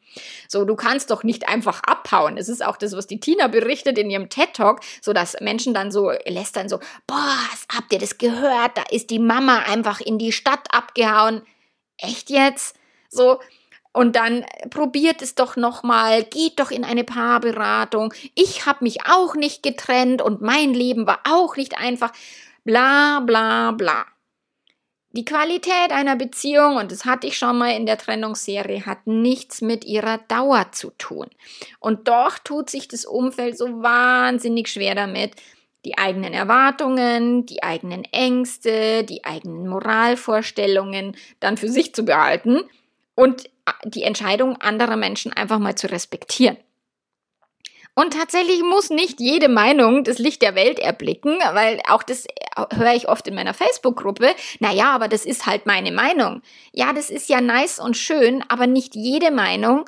So, 0.48 0.64
du 0.64 0.76
kannst 0.76 1.10
doch 1.10 1.24
nicht 1.24 1.48
einfach 1.48 1.82
abhauen. 1.82 2.36
Es 2.36 2.48
ist 2.48 2.64
auch 2.64 2.76
das, 2.76 2.96
was 2.96 3.08
die 3.08 3.18
Tina 3.18 3.48
berichtet 3.48 3.98
in 3.98 4.10
ihrem 4.10 4.28
TED-Talk, 4.28 4.80
so 5.02 5.12
dass 5.12 5.36
Menschen 5.40 5.74
dann 5.74 5.90
so 5.90 6.12
lästern 6.24 6.68
so, 6.68 6.78
boah, 7.08 7.36
habt 7.74 7.92
ihr 7.92 7.98
das 7.98 8.18
gehört? 8.18 8.76
Da 8.76 8.84
ist 8.90 9.10
die 9.10 9.18
Mama 9.18 9.58
einfach 9.66 10.00
in 10.00 10.18
die 10.18 10.30
Stadt 10.30 10.68
abgehauen 10.70 11.42
echt 11.98 12.30
jetzt? 12.30 12.76
So, 13.08 13.40
und 13.92 14.16
dann 14.16 14.44
probiert 14.70 15.22
es 15.22 15.36
doch 15.36 15.56
nochmal, 15.56 16.24
geht 16.24 16.58
doch 16.58 16.72
in 16.72 16.84
eine 16.84 17.04
Paarberatung. 17.04 18.12
Ich 18.34 18.66
habe 18.66 18.82
mich 18.82 19.06
auch 19.06 19.36
nicht 19.36 19.62
getrennt 19.62 20.20
und 20.20 20.42
mein 20.42 20.74
Leben 20.74 21.06
war 21.06 21.20
auch 21.24 21.56
nicht 21.56 21.78
einfach. 21.78 22.12
Bla 22.64 23.20
bla 23.20 23.70
bla. 23.70 24.04
Die 25.16 25.24
Qualität 25.24 25.92
einer 25.92 26.16
Beziehung, 26.16 26.74
und 26.74 26.90
das 26.90 27.04
hatte 27.04 27.28
ich 27.28 27.38
schon 27.38 27.56
mal 27.56 27.70
in 27.76 27.86
der 27.86 27.96
Trennungsserie, 27.96 28.84
hat 28.84 29.06
nichts 29.06 29.60
mit 29.60 29.84
ihrer 29.84 30.18
Dauer 30.18 30.72
zu 30.72 30.90
tun. 30.98 31.28
Und 31.78 32.08
doch 32.08 32.40
tut 32.40 32.68
sich 32.68 32.88
das 32.88 33.04
Umfeld 33.04 33.56
so 33.56 33.80
wahnsinnig 33.80 34.66
schwer 34.66 34.96
damit, 34.96 35.36
die 35.84 35.98
eigenen 35.98 36.32
Erwartungen, 36.32 37.46
die 37.46 37.62
eigenen 37.62 38.04
Ängste, 38.04 39.04
die 39.04 39.24
eigenen 39.24 39.68
Moralvorstellungen 39.68 41.16
dann 41.40 41.56
für 41.56 41.68
sich 41.68 41.94
zu 41.94 42.04
behalten 42.04 42.60
und 43.14 43.50
die 43.84 44.02
Entscheidung 44.02 44.56
anderer 44.60 44.96
Menschen 44.96 45.32
einfach 45.32 45.58
mal 45.58 45.74
zu 45.74 45.90
respektieren. 45.90 46.56
Und 47.96 48.12
tatsächlich 48.12 48.60
muss 48.62 48.90
nicht 48.90 49.20
jede 49.20 49.48
Meinung 49.48 50.02
das 50.02 50.18
Licht 50.18 50.42
der 50.42 50.56
Welt 50.56 50.80
erblicken, 50.80 51.38
weil 51.52 51.80
auch 51.88 52.02
das 52.02 52.26
höre 52.74 52.94
ich 52.94 53.08
oft 53.08 53.28
in 53.28 53.36
meiner 53.36 53.54
Facebook-Gruppe. 53.54 54.34
Naja, 54.58 54.90
aber 54.90 55.06
das 55.06 55.24
ist 55.24 55.46
halt 55.46 55.66
meine 55.66 55.92
Meinung. 55.92 56.42
Ja, 56.72 56.92
das 56.92 57.08
ist 57.08 57.28
ja 57.28 57.40
nice 57.40 57.78
und 57.78 57.96
schön, 57.96 58.42
aber 58.48 58.66
nicht 58.66 58.96
jede 58.96 59.30
Meinung 59.30 59.84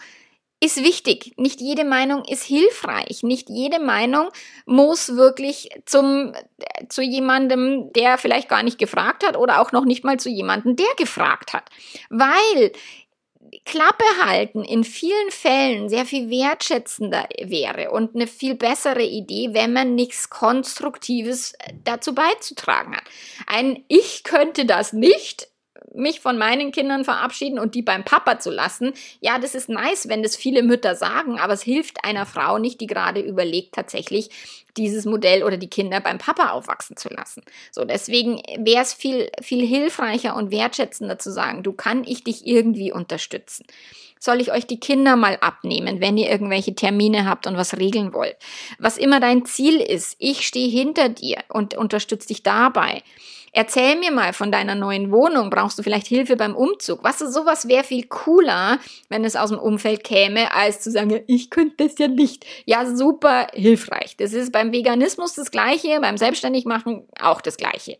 ist 0.66 0.82
wichtig. 0.82 1.32
Nicht 1.36 1.60
jede 1.60 1.84
Meinung 1.84 2.24
ist 2.24 2.44
hilfreich. 2.44 3.22
Nicht 3.22 3.48
jede 3.48 3.78
Meinung 3.78 4.28
muss 4.66 5.16
wirklich 5.16 5.70
zum, 5.86 6.34
zu 6.88 7.02
jemandem, 7.02 7.92
der 7.92 8.18
vielleicht 8.18 8.48
gar 8.48 8.62
nicht 8.62 8.78
gefragt 8.78 9.26
hat 9.26 9.36
oder 9.36 9.60
auch 9.60 9.72
noch 9.72 9.84
nicht 9.84 10.04
mal 10.04 10.18
zu 10.18 10.28
jemandem, 10.28 10.76
der 10.76 10.86
gefragt 10.96 11.52
hat. 11.52 11.70
Weil 12.10 12.72
Klappe 13.64 14.04
halten 14.24 14.64
in 14.64 14.84
vielen 14.84 15.30
Fällen 15.30 15.88
sehr 15.88 16.04
viel 16.04 16.30
wertschätzender 16.30 17.28
wäre 17.42 17.90
und 17.90 18.14
eine 18.14 18.26
viel 18.26 18.54
bessere 18.54 19.04
Idee, 19.04 19.50
wenn 19.52 19.72
man 19.72 19.94
nichts 19.94 20.30
Konstruktives 20.30 21.54
dazu 21.84 22.14
beizutragen 22.14 22.96
hat. 22.96 23.04
Ein 23.46 23.84
Ich 23.88 24.24
könnte 24.24 24.66
das 24.66 24.92
nicht 24.92 25.48
mich 25.96 26.20
von 26.20 26.38
meinen 26.38 26.72
Kindern 26.72 27.04
verabschieden 27.04 27.58
und 27.58 27.74
die 27.74 27.82
beim 27.82 28.04
Papa 28.04 28.38
zu 28.38 28.50
lassen. 28.50 28.92
Ja, 29.20 29.38
das 29.38 29.54
ist 29.54 29.68
nice, 29.68 30.08
wenn 30.08 30.22
das 30.22 30.36
viele 30.36 30.62
Mütter 30.62 30.94
sagen, 30.94 31.38
aber 31.38 31.54
es 31.54 31.62
hilft 31.62 32.04
einer 32.04 32.26
Frau 32.26 32.58
nicht, 32.58 32.80
die 32.80 32.86
gerade 32.86 33.20
überlegt, 33.20 33.74
tatsächlich 33.74 34.30
dieses 34.76 35.04
Modell 35.04 35.42
oder 35.42 35.56
die 35.56 35.70
Kinder 35.70 36.00
beim 36.00 36.18
Papa 36.18 36.50
aufwachsen 36.50 36.96
zu 36.96 37.08
lassen. 37.08 37.42
So, 37.70 37.84
deswegen 37.84 38.42
wäre 38.58 38.82
es 38.82 38.92
viel, 38.92 39.30
viel 39.42 39.66
hilfreicher 39.66 40.36
und 40.36 40.50
wertschätzender 40.50 41.18
zu 41.18 41.32
sagen, 41.32 41.62
du 41.62 41.72
kann 41.72 42.04
ich 42.04 42.24
dich 42.24 42.46
irgendwie 42.46 42.92
unterstützen. 42.92 43.66
Soll 44.18 44.40
ich 44.40 44.50
euch 44.50 44.66
die 44.66 44.80
Kinder 44.80 45.14
mal 45.14 45.36
abnehmen, 45.40 46.00
wenn 46.00 46.16
ihr 46.16 46.30
irgendwelche 46.30 46.74
Termine 46.74 47.28
habt 47.28 47.46
und 47.46 47.56
was 47.56 47.76
regeln 47.76 48.14
wollt? 48.14 48.36
Was 48.78 48.98
immer 48.98 49.20
dein 49.20 49.44
Ziel 49.44 49.80
ist, 49.80 50.16
ich 50.18 50.46
stehe 50.46 50.68
hinter 50.68 51.08
dir 51.08 51.38
und 51.48 51.76
unterstütze 51.76 52.28
dich 52.28 52.42
dabei. 52.42 53.02
Erzähl 53.58 53.96
mir 53.98 54.10
mal 54.10 54.34
von 54.34 54.52
deiner 54.52 54.74
neuen 54.74 55.10
Wohnung. 55.10 55.48
Brauchst 55.48 55.78
du 55.78 55.82
vielleicht 55.82 56.06
Hilfe 56.06 56.36
beim 56.36 56.54
Umzug? 56.54 57.02
Was 57.02 57.22
ist 57.22 57.32
sowas 57.32 57.68
wäre 57.68 57.84
viel 57.84 58.04
cooler, 58.04 58.78
wenn 59.08 59.24
es 59.24 59.34
aus 59.34 59.48
dem 59.48 59.58
Umfeld 59.58 60.04
käme, 60.04 60.52
als 60.54 60.80
zu 60.80 60.90
sagen, 60.90 61.22
ich 61.26 61.48
könnte 61.48 61.86
das 61.86 61.96
ja 61.96 62.06
nicht. 62.06 62.44
Ja, 62.66 62.84
super 62.84 63.46
hilfreich. 63.54 64.14
Das 64.18 64.34
ist 64.34 64.52
beim 64.66 64.72
Veganismus 64.72 65.34
das 65.34 65.50
Gleiche, 65.50 66.00
beim 66.00 66.16
Selbstständigmachen 66.16 67.06
auch 67.20 67.40
das 67.40 67.56
Gleiche. 67.56 67.98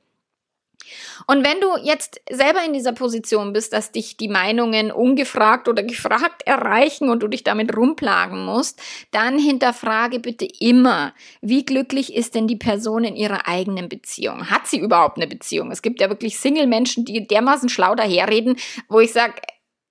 Und 1.27 1.45
wenn 1.45 1.61
du 1.61 1.77
jetzt 1.83 2.21
selber 2.31 2.65
in 2.65 2.73
dieser 2.73 2.93
Position 2.93 3.53
bist, 3.53 3.73
dass 3.73 3.91
dich 3.91 4.17
die 4.17 4.29
Meinungen 4.29 4.93
ungefragt 4.93 5.69
oder 5.69 5.83
gefragt 5.83 6.43
erreichen 6.47 7.09
und 7.09 7.25
du 7.25 7.29
dich 7.29 7.43
damit 7.43 7.77
rumplagen 7.77 8.45
musst, 8.45 8.81
dann 9.11 9.37
hinterfrage 9.37 10.21
bitte 10.21 10.47
immer, 10.61 11.13
wie 11.41 11.65
glücklich 11.65 12.15
ist 12.15 12.37
denn 12.37 12.47
die 12.47 12.57
Person 12.57 13.03
in 13.03 13.17
ihrer 13.17 13.49
eigenen 13.49 13.89
Beziehung? 13.89 14.49
Hat 14.49 14.69
sie 14.69 14.79
überhaupt 14.79 15.17
eine 15.17 15.27
Beziehung? 15.27 15.73
Es 15.73 15.83
gibt 15.83 16.01
ja 16.01 16.09
wirklich 16.09 16.39
Single-Menschen, 16.39 17.05
die 17.05 17.27
dermaßen 17.27 17.69
schlau 17.69 17.97
daherreden, 17.97 18.57
wo 18.89 19.01
ich 19.01 19.13
sage, 19.13 19.35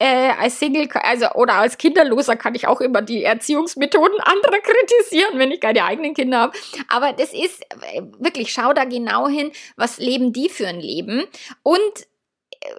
äh, 0.06 0.34
als 0.40 0.60
Single, 0.60 0.88
also 0.94 1.32
oder 1.32 1.56
als 1.56 1.78
Kinderloser 1.80 2.36
kann 2.36 2.54
ich 2.54 2.68
auch 2.68 2.80
immer 2.80 3.02
die 3.02 3.24
Erziehungsmethoden 3.24 4.20
anderer 4.22 4.60
kritisieren, 4.60 5.40
wenn 5.40 5.52
ich 5.52 5.60
keine 5.60 5.84
eigenen 5.84 6.14
Kinder 6.14 6.40
habe. 6.42 6.58
Aber 6.90 7.14
das 7.14 7.34
ist 7.34 7.64
äh, 7.64 8.04
wirklich, 8.20 8.54
schau 8.54 8.74
da 8.74 8.84
genau 8.86 9.28
hin, 9.28 9.52
was 9.78 9.98
leben 9.98 10.32
die 10.32 10.50
für 10.50 10.68
ein 10.68 10.80
Leben 10.80 11.24
und 11.64 12.08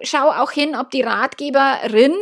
schau 0.01 0.29
auch 0.29 0.51
hin, 0.51 0.75
ob 0.75 0.91
die 0.91 1.01
Ratgeberin 1.01 2.13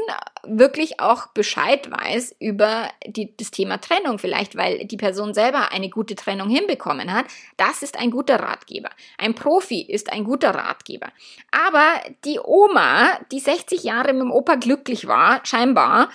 wirklich 0.43 0.99
auch 0.99 1.27
Bescheid 1.27 1.89
weiß 1.89 2.35
über 2.39 2.89
die, 3.05 3.35
das 3.37 3.51
Thema 3.51 3.77
Trennung, 3.77 4.19
vielleicht 4.19 4.55
weil 4.55 4.85
die 4.85 4.97
Person 4.97 5.33
selber 5.33 5.71
eine 5.71 5.89
gute 5.89 6.15
Trennung 6.15 6.49
hinbekommen 6.49 7.11
hat. 7.11 7.25
Das 7.57 7.81
ist 7.81 7.97
ein 7.97 8.11
guter 8.11 8.39
Ratgeber. 8.39 8.89
Ein 9.17 9.33
Profi 9.33 9.81
ist 9.81 10.11
ein 10.11 10.23
guter 10.23 10.53
Ratgeber. 10.53 11.07
Aber 11.51 11.85
die 12.25 12.39
Oma, 12.43 13.19
die 13.31 13.39
60 13.39 13.83
Jahre 13.83 14.13
mit 14.13 14.23
dem 14.23 14.31
Opa 14.31 14.55
glücklich 14.55 15.07
war, 15.07 15.41
scheinbar, 15.45 16.09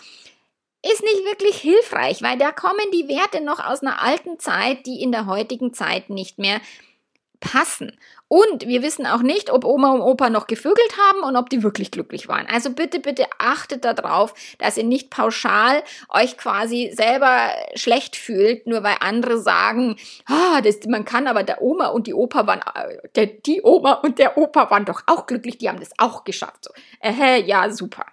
ist 0.83 1.03
nicht 1.03 1.25
wirklich 1.25 1.57
hilfreich, 1.57 2.23
weil 2.23 2.39
da 2.39 2.53
kommen 2.53 2.91
die 2.93 3.09
Werte 3.09 3.43
noch 3.43 3.63
aus 3.63 3.83
einer 3.83 4.03
alten 4.03 4.39
Zeit, 4.39 4.87
die 4.87 5.03
in 5.03 5.13
der 5.13 5.27
heutigen 5.27 5.75
Zeit 5.75 6.09
nicht 6.09 6.39
mehr 6.39 6.61
passen. 7.41 7.99
Und 8.33 8.69
wir 8.69 8.85
wissen 8.85 9.07
auch 9.07 9.23
nicht, 9.23 9.51
ob 9.51 9.65
Oma 9.65 9.91
und 9.91 10.03
Opa 10.03 10.31
noch 10.31 10.47
gevögelt 10.47 10.97
haben 10.97 11.25
und 11.25 11.35
ob 11.35 11.51
die 11.51 11.65
wirklich 11.65 11.91
glücklich 11.91 12.29
waren. 12.29 12.47
Also 12.47 12.71
bitte, 12.71 13.01
bitte 13.01 13.27
achtet 13.39 13.85
darauf, 13.85 14.35
dass 14.59 14.77
ihr 14.77 14.85
nicht 14.85 15.11
pauschal 15.11 15.83
euch 16.09 16.39
quasi 16.39 16.93
selber 16.95 17.51
schlecht 17.75 18.15
fühlt, 18.15 18.69
nur 18.69 18.85
weil 18.85 18.95
andere 19.01 19.39
sagen, 19.39 19.97
ah, 20.27 20.61
das, 20.61 20.77
man 20.87 21.05
kann 21.05 21.27
aber 21.27 21.43
der 21.43 21.61
Oma 21.61 21.89
und 21.89 22.07
die 22.07 22.15
Opa 22.15 22.47
waren, 22.47 22.61
äh, 22.61 22.99
der, 23.17 23.27
die 23.27 23.63
Oma 23.65 23.95
und 23.95 24.21
der 24.21 24.39
Opa 24.39 24.71
waren 24.71 24.85
doch 24.85 25.03
auch 25.07 25.27
glücklich, 25.27 25.59
die 25.59 25.69
haben 25.69 25.81
das 25.81 25.91
auch 25.99 26.23
geschafft. 26.23 26.67
So, 26.67 26.71
äh, 27.01 27.43
ja, 27.43 27.69
super. 27.73 28.07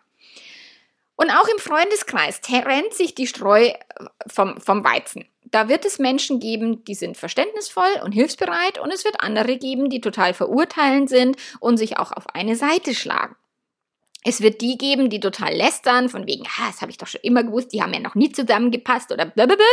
Und 1.16 1.30
auch 1.30 1.48
im 1.48 1.60
Freundeskreis 1.60 2.42
trennt 2.42 2.96
sich 2.96 3.14
die 3.14 3.28
Streu 3.28 3.72
vom, 4.26 4.60
vom 4.60 4.84
Weizen. 4.84 5.26
Da 5.52 5.70
wird 5.70 5.86
es 5.86 6.00
Menschen 6.00 6.40
geben, 6.40 6.84
die 6.84 6.96
sind 6.96 7.18
verständnisvoll 7.18 8.02
und 8.04 8.12
hilfsbereit 8.12 8.80
und 8.80 8.92
es 8.92 9.06
wird 9.06 9.22
andere 9.22 9.58
geben, 9.58 9.90
die 9.90 10.02
total 10.02 10.34
verurteilend 10.34 11.10
sind 11.10 11.38
und 11.60 11.78
sich 11.78 11.98
auch 11.98 12.12
auf 12.12 12.34
eine 12.34 12.56
Seite 12.56 12.94
schlagen. 12.94 13.36
Es 14.24 14.42
wird 14.42 14.60
die 14.60 14.78
geben, 14.78 15.10
die 15.10 15.22
total 15.22 15.54
lästern, 15.54 16.10
von 16.10 16.28
wegen, 16.28 16.44
ah, 16.46 16.68
das 16.68 16.82
habe 16.82 16.92
ich 16.92 16.98
doch 16.98 17.08
schon 17.08 17.22
immer 17.22 17.44
gewusst, 17.44 17.72
die 17.72 17.82
haben 17.82 17.94
ja 17.94 18.02
noch 18.02 18.16
nie 18.16 18.30
zusammengepasst 18.30 19.10
oder 19.14 19.26
blablabla. 19.26 19.64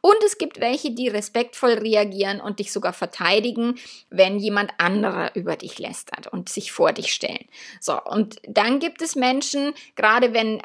Und 0.00 0.16
es 0.24 0.38
gibt 0.38 0.60
welche, 0.60 0.92
die 0.92 1.08
respektvoll 1.08 1.72
reagieren 1.72 2.40
und 2.40 2.58
dich 2.58 2.72
sogar 2.72 2.94
verteidigen, 2.94 3.74
wenn 4.08 4.38
jemand 4.38 4.72
anderer 4.78 5.32
über 5.34 5.56
dich 5.56 5.78
lästert 5.78 6.26
und 6.26 6.48
sich 6.48 6.72
vor 6.72 6.94
dich 6.94 7.12
stellen. 7.12 7.44
So, 7.80 8.02
und 8.02 8.36
dann 8.48 8.78
gibt 8.78 9.02
es 9.02 9.14
Menschen, 9.14 9.74
gerade 9.94 10.32
wenn 10.32 10.62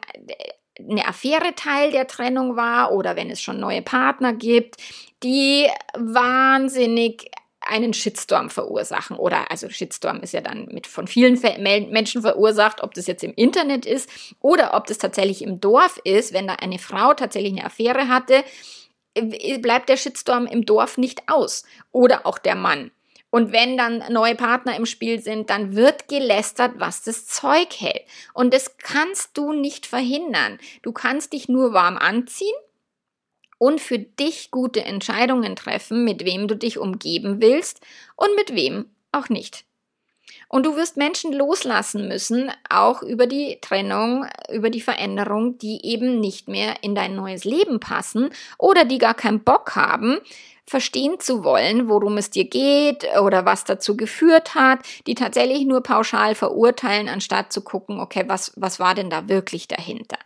eine 0.79 1.07
Affäre 1.07 1.55
Teil 1.55 1.91
der 1.91 2.07
Trennung 2.07 2.55
war 2.55 2.91
oder 2.91 3.15
wenn 3.15 3.29
es 3.29 3.41
schon 3.41 3.59
neue 3.59 3.81
Partner 3.81 4.33
gibt, 4.33 4.77
die 5.21 5.67
wahnsinnig 5.95 7.31
einen 7.65 7.93
Shitstorm 7.93 8.49
verursachen. 8.49 9.15
Oder 9.15 9.49
also 9.49 9.69
Shitstorm 9.69 10.19
ist 10.21 10.33
ja 10.33 10.41
dann 10.41 10.65
mit 10.71 10.87
von 10.87 11.07
vielen 11.07 11.39
Menschen 11.91 12.21
verursacht, 12.21 12.81
ob 12.83 12.93
das 12.93 13.07
jetzt 13.07 13.23
im 13.23 13.33
Internet 13.33 13.85
ist 13.85 14.09
oder 14.41 14.73
ob 14.73 14.87
das 14.87 14.97
tatsächlich 14.97 15.41
im 15.41 15.61
Dorf 15.61 15.99
ist, 16.03 16.33
wenn 16.33 16.47
da 16.47 16.55
eine 16.55 16.79
Frau 16.79 17.13
tatsächlich 17.13 17.53
eine 17.53 17.65
Affäre 17.65 18.07
hatte, 18.07 18.43
bleibt 19.59 19.89
der 19.89 19.97
Shitstorm 19.97 20.45
im 20.45 20.65
Dorf 20.65 20.97
nicht 20.97 21.29
aus. 21.29 21.63
Oder 21.91 22.25
auch 22.25 22.37
der 22.37 22.55
Mann. 22.55 22.91
Und 23.33 23.51
wenn 23.51 23.77
dann 23.77 24.03
neue 24.13 24.35
Partner 24.35 24.75
im 24.75 24.85
Spiel 24.85 25.19
sind, 25.19 25.49
dann 25.49 25.75
wird 25.75 26.07
gelästert, 26.07 26.73
was 26.75 27.01
das 27.01 27.25
Zeug 27.25 27.69
hält. 27.79 28.03
Und 28.35 28.53
das 28.53 28.77
kannst 28.77 29.35
du 29.39 29.53
nicht 29.53 29.87
verhindern. 29.87 30.59
Du 30.83 30.91
kannst 30.91 31.33
dich 31.33 31.49
nur 31.49 31.73
warm 31.73 31.97
anziehen 31.97 32.53
und 33.57 33.81
für 33.81 33.97
dich 33.97 34.51
gute 34.51 34.85
Entscheidungen 34.85 35.55
treffen, 35.55 36.03
mit 36.03 36.25
wem 36.25 36.47
du 36.47 36.55
dich 36.55 36.77
umgeben 36.77 37.41
willst 37.41 37.81
und 38.17 38.35
mit 38.35 38.53
wem 38.53 38.85
auch 39.11 39.29
nicht. 39.29 39.65
Und 40.47 40.65
du 40.65 40.75
wirst 40.75 40.97
Menschen 40.97 41.33
loslassen 41.33 42.07
müssen, 42.07 42.51
auch 42.69 43.01
über 43.01 43.27
die 43.27 43.57
Trennung, 43.61 44.25
über 44.51 44.69
die 44.69 44.81
Veränderung, 44.81 45.57
die 45.57 45.85
eben 45.85 46.19
nicht 46.19 46.47
mehr 46.47 46.75
in 46.81 46.95
dein 46.95 47.15
neues 47.15 47.43
Leben 47.43 47.79
passen 47.79 48.29
oder 48.57 48.85
die 48.85 48.99
gar 48.99 49.15
keinen 49.15 49.43
Bock 49.43 49.75
haben, 49.75 50.19
verstehen 50.65 51.19
zu 51.19 51.43
wollen, 51.43 51.89
worum 51.89 52.17
es 52.17 52.29
dir 52.29 52.45
geht 52.45 53.05
oder 53.19 53.45
was 53.45 53.63
dazu 53.63 53.97
geführt 53.97 54.55
hat, 54.55 54.79
die 55.07 55.15
tatsächlich 55.15 55.65
nur 55.65 55.81
pauschal 55.81 56.35
verurteilen, 56.35 57.09
anstatt 57.09 57.51
zu 57.51 57.61
gucken, 57.61 57.99
okay, 57.99 58.23
was, 58.27 58.53
was 58.55 58.79
war 58.79 58.95
denn 58.95 59.09
da 59.09 59.27
wirklich 59.27 59.67
dahinter? 59.67 60.17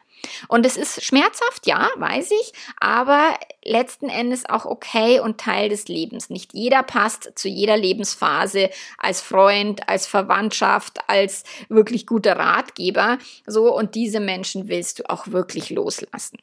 Und 0.48 0.66
es 0.66 0.78
ist 0.78 1.04
schmerzhaft, 1.04 1.68
ja, 1.68 1.90
weiß 1.98 2.32
ich, 2.32 2.54
aber 2.80 3.38
letzten 3.64 4.10
Endes 4.10 4.48
auch 4.48 4.66
okay 4.66 5.20
und 5.20 5.40
Teil 5.40 5.70
des 5.70 5.88
Lebens. 5.88 6.30
Nicht 6.30 6.54
jeder 6.54 6.84
passt 6.84 7.32
zu 7.36 7.48
jeder 7.48 7.78
Lebensphase 7.78 8.70
als 8.98 9.22
Freund, 9.22 9.88
als 9.90 10.08
Verwandtschaft, 10.08 11.00
als 11.08 11.44
wirklich 11.70 12.06
guter 12.06 12.38
Ratgeber. 12.38 13.18
So, 13.46 13.74
und 13.76 13.96
diese 13.96 14.20
Menschen 14.20 14.68
willst 14.68 15.00
du 15.00 15.10
auch 15.10 15.28
wirklich 15.28 15.70
loslassen. 15.70 16.40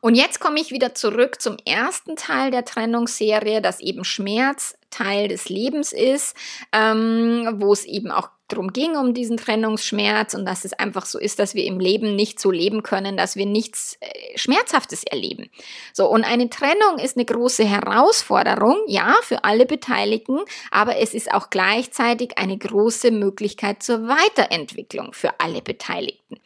Und 0.00 0.14
jetzt 0.14 0.40
komme 0.40 0.60
ich 0.60 0.70
wieder 0.70 0.94
zurück 0.94 1.40
zum 1.40 1.56
ersten 1.64 2.16
Teil 2.16 2.50
der 2.50 2.64
Trennungsserie, 2.64 3.60
dass 3.60 3.80
eben 3.80 4.04
Schmerz 4.04 4.77
Teil 4.90 5.28
des 5.28 5.48
Lebens 5.48 5.92
ist, 5.92 6.36
ähm, 6.72 7.56
wo 7.60 7.72
es 7.72 7.84
eben 7.84 8.10
auch 8.10 8.30
darum 8.48 8.72
ging, 8.72 8.96
um 8.96 9.12
diesen 9.12 9.36
Trennungsschmerz 9.36 10.32
und 10.34 10.46
dass 10.46 10.64
es 10.64 10.72
einfach 10.72 11.04
so 11.04 11.18
ist, 11.18 11.38
dass 11.38 11.54
wir 11.54 11.64
im 11.64 11.78
Leben 11.78 12.16
nicht 12.16 12.40
so 12.40 12.50
leben 12.50 12.82
können, 12.82 13.16
dass 13.16 13.36
wir 13.36 13.44
nichts 13.44 13.98
äh, 14.00 14.38
Schmerzhaftes 14.38 15.04
erleben. 15.04 15.50
So, 15.92 16.08
und 16.08 16.24
eine 16.24 16.48
Trennung 16.48 16.98
ist 17.02 17.16
eine 17.16 17.26
große 17.26 17.64
Herausforderung, 17.64 18.78
ja, 18.86 19.14
für 19.22 19.44
alle 19.44 19.66
Beteiligten, 19.66 20.40
aber 20.70 20.96
es 20.96 21.12
ist 21.12 21.32
auch 21.32 21.50
gleichzeitig 21.50 22.38
eine 22.38 22.56
große 22.56 23.10
Möglichkeit 23.10 23.82
zur 23.82 24.08
Weiterentwicklung 24.08 25.12
für 25.12 25.38
alle 25.40 25.60
Beteiligten. 25.60 26.40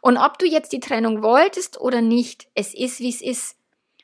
Und 0.00 0.16
ob 0.18 0.38
du 0.38 0.46
jetzt 0.46 0.72
die 0.72 0.80
Trennung 0.80 1.22
wolltest 1.22 1.80
oder 1.80 2.00
nicht, 2.00 2.48
es 2.54 2.74
ist, 2.74 3.00
wie 3.00 3.10
es 3.10 3.22
ist. 3.22 3.56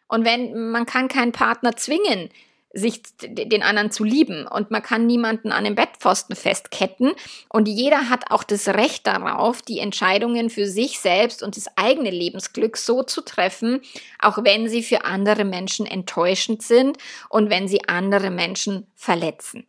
Und 0.09 0.25
wenn 0.25 0.71
man 0.71 0.87
kann 0.87 1.09
keinen 1.09 1.33
Partner 1.33 1.77
zwingen, 1.77 2.31
sich 2.73 3.03
den 3.23 3.63
anderen 3.63 3.91
zu 3.91 4.05
lieben 4.05 4.47
und 4.47 4.71
man 4.71 4.83
kann 4.83 5.07
niemanden 5.07 5.51
an 5.51 5.65
den 5.65 5.75
Bettpfosten 5.75 6.37
festketten 6.37 7.13
und 7.49 7.67
jeder 7.67 8.09
hat 8.09 8.31
auch 8.31 8.45
das 8.45 8.69
Recht 8.69 9.07
darauf, 9.07 9.61
die 9.63 9.81
Entscheidungen 9.81 10.51
für 10.51 10.67
sich 10.67 11.01
selbst 11.01 11.43
und 11.43 11.57
das 11.57 11.67
eigene 11.77 12.11
Lebensglück 12.11 12.77
so 12.77 13.03
zu 13.03 13.23
treffen, 13.23 13.81
auch 14.21 14.45
wenn 14.45 14.69
sie 14.69 14.83
für 14.83 15.05
andere 15.05 15.45
Menschen 15.45 15.85
enttäuschend 15.85 16.63
sind 16.63 16.99
und 17.29 17.51
wenn 17.51 17.67
sie 17.67 17.89
andere 17.89 18.31
Menschen 18.31 18.87
verletzen. 18.95 19.67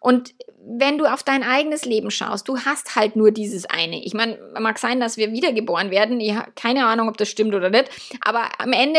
Und 0.00 0.34
wenn 0.70 0.98
du 0.98 1.06
auf 1.06 1.22
dein 1.22 1.42
eigenes 1.42 1.84
Leben 1.84 2.10
schaust, 2.10 2.48
du 2.48 2.58
hast 2.58 2.94
halt 2.94 3.16
nur 3.16 3.30
dieses 3.30 3.64
eine. 3.66 4.04
Ich 4.04 4.12
meine, 4.12 4.38
mag 4.58 4.78
sein, 4.78 5.00
dass 5.00 5.16
wir 5.16 5.32
wiedergeboren 5.32 5.90
werden. 5.90 6.20
Ich 6.20 6.34
habe 6.34 6.50
keine 6.54 6.86
Ahnung, 6.86 7.08
ob 7.08 7.16
das 7.16 7.28
stimmt 7.28 7.54
oder 7.54 7.70
nicht. 7.70 7.88
Aber 8.20 8.48
am 8.58 8.72
Ende 8.72 8.98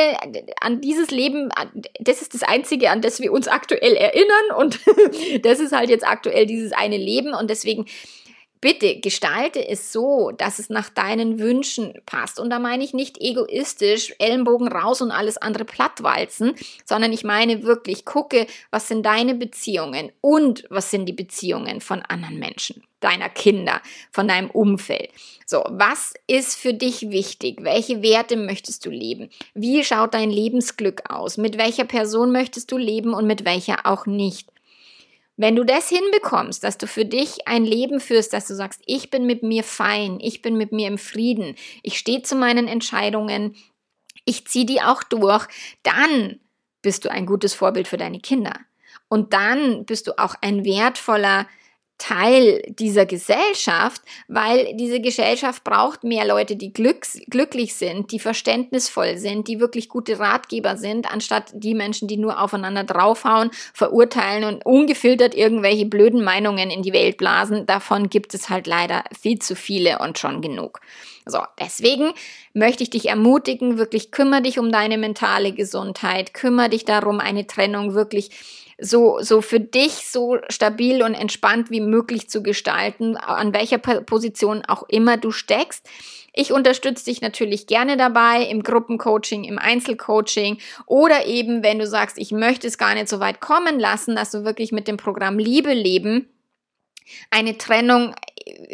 an 0.62 0.82
dieses 0.82 1.12
Leben, 1.12 1.50
das 2.00 2.22
ist 2.22 2.34
das 2.34 2.44
Einzige, 2.44 2.90
an 2.90 3.02
das 3.02 3.20
wir 3.20 3.32
uns 3.32 3.48
aktuell 3.48 3.94
erinnern. 3.96 4.58
Und 4.58 4.80
das 5.44 5.60
ist 5.60 5.74
halt 5.74 5.90
jetzt 5.90 6.08
aktuell 6.08 6.46
dieses 6.46 6.72
eine 6.72 6.98
Leben. 6.98 7.34
Und 7.34 7.50
deswegen 7.50 7.86
Bitte 8.62 9.00
gestalte 9.00 9.66
es 9.66 9.94
so, 9.94 10.32
dass 10.32 10.60
es 10.60 10.70
nach 10.70 10.90
deinen 10.90 11.40
Wünschen 11.40 11.94
passt. 12.06 12.40
Und 12.40 12.50
da 12.50 12.60
meine 12.60 12.84
ich 12.84 12.94
nicht 12.94 13.18
egoistisch, 13.22 14.14
Ellenbogen 14.20 14.68
raus 14.68 15.02
und 15.02 15.12
alles 15.12 15.38
andere 15.38 15.64
plattwalzen, 15.64 16.56
sondern 16.84 17.14
ich 17.14 17.24
meine 17.24 17.64
wirklich, 17.64 18.04
gucke, 18.04 18.48
was 18.70 18.90
sind 18.90 19.06
deine 19.06 19.34
Beziehungen 19.34 20.12
und 20.20 20.66
was 20.70 20.92
sind 20.92 21.06
die 21.06 21.14
Beziehungen 21.14 21.80
von 21.80 22.02
anderen 22.02 22.38
Menschen, 22.38 22.84
deiner 23.00 23.30
Kinder, 23.30 23.82
von 24.12 24.28
deinem 24.28 24.50
Umfeld. 24.50 25.10
So, 25.46 25.64
was 25.70 26.14
ist 26.28 26.58
für 26.58 26.74
dich 26.74 27.12
wichtig? 27.12 27.64
Welche 27.64 28.02
Werte 28.02 28.36
möchtest 28.36 28.86
du 28.86 28.90
leben? 28.90 29.30
Wie 29.54 29.86
schaut 29.86 30.14
dein 30.14 30.32
Lebensglück 30.32 31.10
aus? 31.10 31.38
Mit 31.38 31.58
welcher 31.58 31.86
Person 31.86 32.34
möchtest 32.34 32.74
du 32.74 32.78
leben 32.78 33.14
und 33.14 33.26
mit 33.26 33.46
welcher 33.46 33.86
auch 33.86 34.06
nicht? 34.06 34.50
Wenn 35.40 35.56
du 35.56 35.64
das 35.64 35.88
hinbekommst, 35.88 36.66
dass 36.66 36.78
du 36.78 36.86
für 36.86 37.06
dich 37.06 37.48
ein 37.48 37.64
Leben 37.64 38.02
führst, 38.02 38.34
dass 38.34 38.46
du 38.46 38.56
sagst, 38.56 38.82
ich 38.86 39.10
bin 39.10 39.26
mit 39.26 39.42
mir 39.42 39.64
fein, 39.64 40.20
ich 40.20 40.42
bin 40.42 40.58
mit 40.58 40.74
mir 40.74 40.90
im 40.90 40.98
Frieden, 40.98 41.56
ich 41.82 41.98
stehe 41.98 42.22
zu 42.24 42.36
meinen 42.36 42.68
Entscheidungen, 42.68 43.56
ich 44.26 44.46
ziehe 44.48 44.66
die 44.66 44.82
auch 44.82 45.02
durch, 45.02 45.48
dann 45.82 46.42
bist 46.82 47.06
du 47.06 47.10
ein 47.10 47.26
gutes 47.26 47.54
Vorbild 47.54 47.88
für 47.88 47.96
deine 47.96 48.20
Kinder. 48.20 48.54
Und 49.08 49.32
dann 49.32 49.86
bist 49.86 50.08
du 50.08 50.20
auch 50.20 50.36
ein 50.42 50.66
wertvoller 50.66 51.48
Teil 52.00 52.64
dieser 52.68 53.06
Gesellschaft, 53.06 54.02
weil 54.28 54.74
diese 54.76 55.00
Gesellschaft 55.02 55.64
braucht 55.64 56.04
mehr 56.04 56.26
Leute, 56.26 56.56
die 56.56 56.74
glücks 56.74 57.20
glücklich 57.30 57.76
sind, 57.76 58.12
die 58.12 58.20
verständnisvoll 58.20 59.18
sind, 59.18 59.48
die 59.48 59.60
wirklich 59.60 59.90
gute 59.90 60.18
Ratgeber 60.18 60.78
sind, 60.78 61.12
anstatt 61.12 61.52
die 61.54 61.76
Menschen, 61.76 62.08
die 62.08 62.18
nur 62.18 62.42
aufeinander 62.42 62.86
draufhauen, 62.86 63.52
verurteilen 63.74 64.46
und 64.46 64.66
ungefiltert 64.66 65.36
irgendwelche 65.36 65.86
blöden 65.86 66.24
Meinungen 66.24 66.72
in 66.72 66.82
die 66.82 66.94
Welt 66.94 67.18
blasen. 67.18 67.66
Davon 67.66 68.10
gibt 68.10 68.34
es 68.34 68.50
halt 68.50 68.66
leider 68.66 69.04
viel 69.20 69.40
zu 69.40 69.56
viele 69.56 70.00
und 70.00 70.18
schon 70.18 70.42
genug. 70.42 70.80
So, 71.26 71.40
deswegen 71.60 72.14
möchte 72.54 72.82
ich 72.84 72.90
dich 72.90 73.10
ermutigen, 73.10 73.78
wirklich 73.78 74.12
kümmere 74.12 74.42
dich 74.42 74.58
um 74.58 74.72
deine 74.72 74.98
mentale 74.98 75.52
Gesundheit, 75.52 76.34
kümmere 76.34 76.70
dich 76.70 76.86
darum, 76.86 77.20
eine 77.20 77.46
Trennung 77.46 77.94
wirklich 77.94 78.32
so, 78.82 79.20
so 79.22 79.42
für 79.42 79.60
dich 79.60 80.08
so 80.08 80.38
stabil 80.50 81.04
und 81.04 81.14
entspannt 81.14 81.70
wie 81.70 81.82
möglich 81.82 82.30
zu 82.30 82.44
gestalten, 82.44 83.18
an 83.18 83.54
welcher 83.54 83.78
Position 83.78 84.64
auch 84.66 84.84
immer 84.88 85.18
du 85.18 85.32
steckst. 85.32 85.88
Ich 86.34 86.54
unterstütze 86.54 87.06
dich 87.06 87.22
natürlich 87.22 87.68
gerne 87.68 87.98
dabei 87.98 88.44
im 88.44 88.64
Gruppencoaching, 88.64 89.44
im 89.44 89.58
Einzelcoaching 89.58 90.60
oder 90.86 91.26
eben, 91.26 91.64
wenn 91.64 91.80
du 91.80 91.88
sagst, 91.88 92.18
ich 92.18 92.32
möchte 92.32 92.68
es 92.68 92.78
gar 92.78 92.94
nicht 92.94 93.10
so 93.10 93.20
weit 93.20 93.42
kommen 93.42 93.80
lassen, 93.80 94.16
dass 94.16 94.32
du 94.32 94.46
wirklich 94.46 94.72
mit 94.72 94.88
dem 94.88 94.98
Programm 94.98 95.40
Liebe 95.40 95.74
leben 95.74 96.30
eine 97.30 97.58
Trennung 97.58 98.14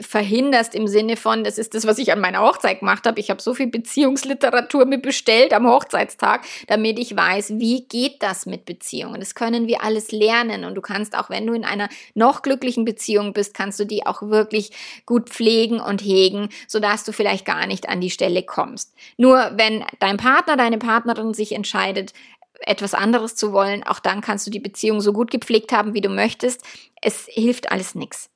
verhinderst 0.01 0.75
im 0.75 0.87
Sinne 0.87 1.17
von, 1.17 1.43
das 1.43 1.57
ist 1.57 1.73
das, 1.73 1.85
was 1.85 1.97
ich 1.97 2.11
an 2.11 2.19
meiner 2.19 2.41
Hochzeit 2.41 2.79
gemacht 2.79 3.05
habe. 3.05 3.19
Ich 3.19 3.29
habe 3.29 3.41
so 3.41 3.53
viel 3.53 3.67
Beziehungsliteratur 3.67 4.85
mir 4.85 4.97
bestellt 4.97 5.53
am 5.53 5.67
Hochzeitstag, 5.67 6.45
damit 6.67 6.99
ich 6.99 7.15
weiß, 7.15 7.53
wie 7.57 7.85
geht 7.87 8.21
das 8.21 8.45
mit 8.45 8.65
Beziehungen. 8.65 9.19
Das 9.19 9.35
können 9.35 9.67
wir 9.67 9.83
alles 9.83 10.11
lernen 10.11 10.65
und 10.65 10.75
du 10.75 10.81
kannst 10.81 11.17
auch, 11.17 11.29
wenn 11.29 11.47
du 11.47 11.53
in 11.53 11.65
einer 11.65 11.89
noch 12.13 12.41
glücklichen 12.41 12.85
Beziehung 12.85 13.33
bist, 13.33 13.53
kannst 13.53 13.79
du 13.79 13.85
die 13.85 14.05
auch 14.05 14.21
wirklich 14.21 14.71
gut 15.05 15.29
pflegen 15.29 15.79
und 15.79 16.01
hegen, 16.03 16.49
sodass 16.67 17.03
du 17.03 17.11
vielleicht 17.11 17.45
gar 17.45 17.67
nicht 17.67 17.89
an 17.89 18.01
die 18.01 18.09
Stelle 18.09 18.43
kommst. 18.43 18.93
Nur 19.17 19.51
wenn 19.55 19.83
dein 19.99 20.17
Partner, 20.17 20.57
deine 20.57 20.77
Partnerin 20.77 21.33
sich 21.33 21.53
entscheidet, 21.53 22.13
etwas 22.59 22.93
anderes 22.93 23.35
zu 23.35 23.51
wollen, 23.51 23.83
auch 23.83 23.99
dann 23.99 24.21
kannst 24.21 24.47
du 24.47 24.51
die 24.51 24.59
Beziehung 24.59 25.01
so 25.01 25.13
gut 25.13 25.31
gepflegt 25.31 25.71
haben, 25.71 25.93
wie 25.93 26.01
du 26.01 26.09
möchtest. 26.09 26.63
Es 27.01 27.27
hilft 27.29 27.71
alles 27.71 27.95
nichts. 27.95 28.29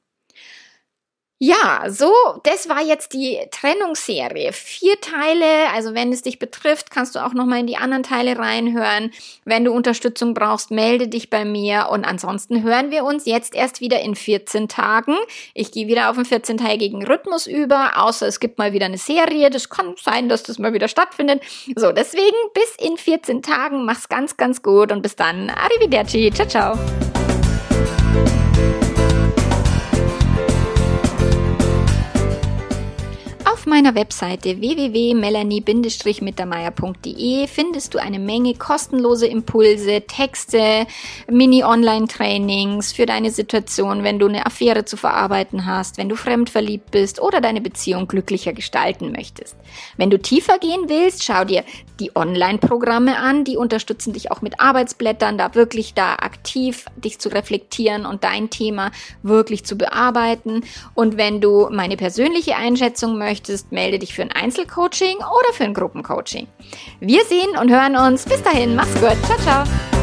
Ja, 1.41 1.85
so, 1.87 2.11
das 2.43 2.67
war 2.67 2.81
jetzt 2.81 3.13
die 3.13 3.39
Trennungsserie. 3.49 4.51
Vier 4.51 4.99
Teile, 4.99 5.69
also 5.73 5.95
wenn 5.95 6.11
es 6.11 6.21
dich 6.21 6.37
betrifft, 6.37 6.91
kannst 6.91 7.15
du 7.15 7.25
auch 7.25 7.33
nochmal 7.33 7.61
in 7.61 7.67
die 7.67 7.77
anderen 7.77 8.03
Teile 8.03 8.37
reinhören. 8.37 9.11
Wenn 9.45 9.63
du 9.63 9.71
Unterstützung 9.71 10.33
brauchst, 10.33 10.69
melde 10.69 11.07
dich 11.07 11.29
bei 11.29 11.45
mir 11.45 11.87
und 11.91 12.03
ansonsten 12.03 12.61
hören 12.61 12.91
wir 12.91 13.05
uns 13.05 13.25
jetzt 13.25 13.55
erst 13.55 13.79
wieder 13.79 14.01
in 14.01 14.15
14 14.15 14.67
Tagen. 14.67 15.15
Ich 15.53 15.71
gehe 15.71 15.87
wieder 15.87 16.09
auf 16.09 16.17
einen 16.17 16.25
14-tägigen 16.25 17.07
Rhythmus 17.07 17.47
über, 17.47 17.93
außer 17.95 18.27
es 18.27 18.41
gibt 18.41 18.57
mal 18.57 18.73
wieder 18.73 18.87
eine 18.87 18.97
Serie. 18.97 19.49
Das 19.49 19.69
kann 19.69 19.95
sein, 19.97 20.27
dass 20.27 20.43
das 20.43 20.59
mal 20.59 20.73
wieder 20.73 20.89
stattfindet. 20.89 21.41
So, 21.73 21.93
deswegen 21.93 22.35
bis 22.53 22.75
in 22.85 22.97
14 22.97 23.43
Tagen. 23.43 23.85
Mach's 23.85 24.09
ganz, 24.09 24.35
ganz 24.35 24.61
gut 24.61 24.91
und 24.91 25.01
bis 25.01 25.15
dann. 25.15 25.49
Arrivederci. 25.49 26.31
Ciao, 26.33 26.47
ciao. 26.49 26.79
Meiner 33.69 33.95
Webseite 33.95 34.59
www.melanie-mittermeier.de 34.59 37.47
findest 37.47 37.93
du 37.93 37.99
eine 37.99 38.19
Menge 38.19 38.55
kostenlose 38.55 39.27
Impulse, 39.27 40.01
Texte, 40.01 40.85
Mini-Online-Trainings 41.29 42.91
für 42.91 43.05
deine 43.05 43.31
Situation, 43.31 44.03
wenn 44.03 44.19
du 44.19 44.27
eine 44.27 44.45
Affäre 44.45 44.83
zu 44.85 44.97
verarbeiten 44.97 45.65
hast, 45.65 45.97
wenn 45.97 46.09
du 46.09 46.15
fremdverliebt 46.15 46.91
bist 46.91 47.21
oder 47.21 47.39
deine 47.41 47.61
Beziehung 47.61 48.07
glücklicher 48.07 48.53
gestalten 48.53 49.11
möchtest. 49.11 49.55
Wenn 49.97 50.09
du 50.09 50.19
tiefer 50.19 50.57
gehen 50.57 50.85
willst, 50.87 51.23
schau 51.23 51.45
dir 51.45 51.63
die 51.99 52.15
Online-Programme 52.15 53.17
an, 53.17 53.43
die 53.43 53.57
unterstützen 53.57 54.13
dich 54.13 54.31
auch 54.31 54.41
mit 54.41 54.59
Arbeitsblättern, 54.59 55.37
da 55.37 55.53
wirklich 55.53 55.93
da 55.93 56.13
aktiv 56.13 56.85
dich 56.95 57.19
zu 57.19 57.29
reflektieren 57.29 58.05
und 58.05 58.23
dein 58.23 58.49
Thema 58.49 58.91
wirklich 59.21 59.65
zu 59.65 59.77
bearbeiten. 59.77 60.63
Und 60.95 61.17
wenn 61.17 61.41
du 61.41 61.69
meine 61.69 61.97
persönliche 61.97 62.55
Einschätzung 62.55 63.17
möchtest, 63.17 63.58
möchtest, 63.59 63.71
melde 63.71 63.99
dich 63.99 64.13
für 64.13 64.21
ein 64.21 64.31
Einzelcoaching 64.31 65.17
oder 65.17 65.53
für 65.53 65.63
ein 65.63 65.73
Gruppencoaching. 65.73 66.47
Wir 66.99 67.23
sehen 67.25 67.57
und 67.59 67.71
hören 67.71 67.95
uns. 67.95 68.25
Bis 68.25 68.41
dahin, 68.41 68.75
mach's 68.75 68.93
gut. 68.95 69.17
Ciao, 69.25 69.37
ciao. 69.39 69.98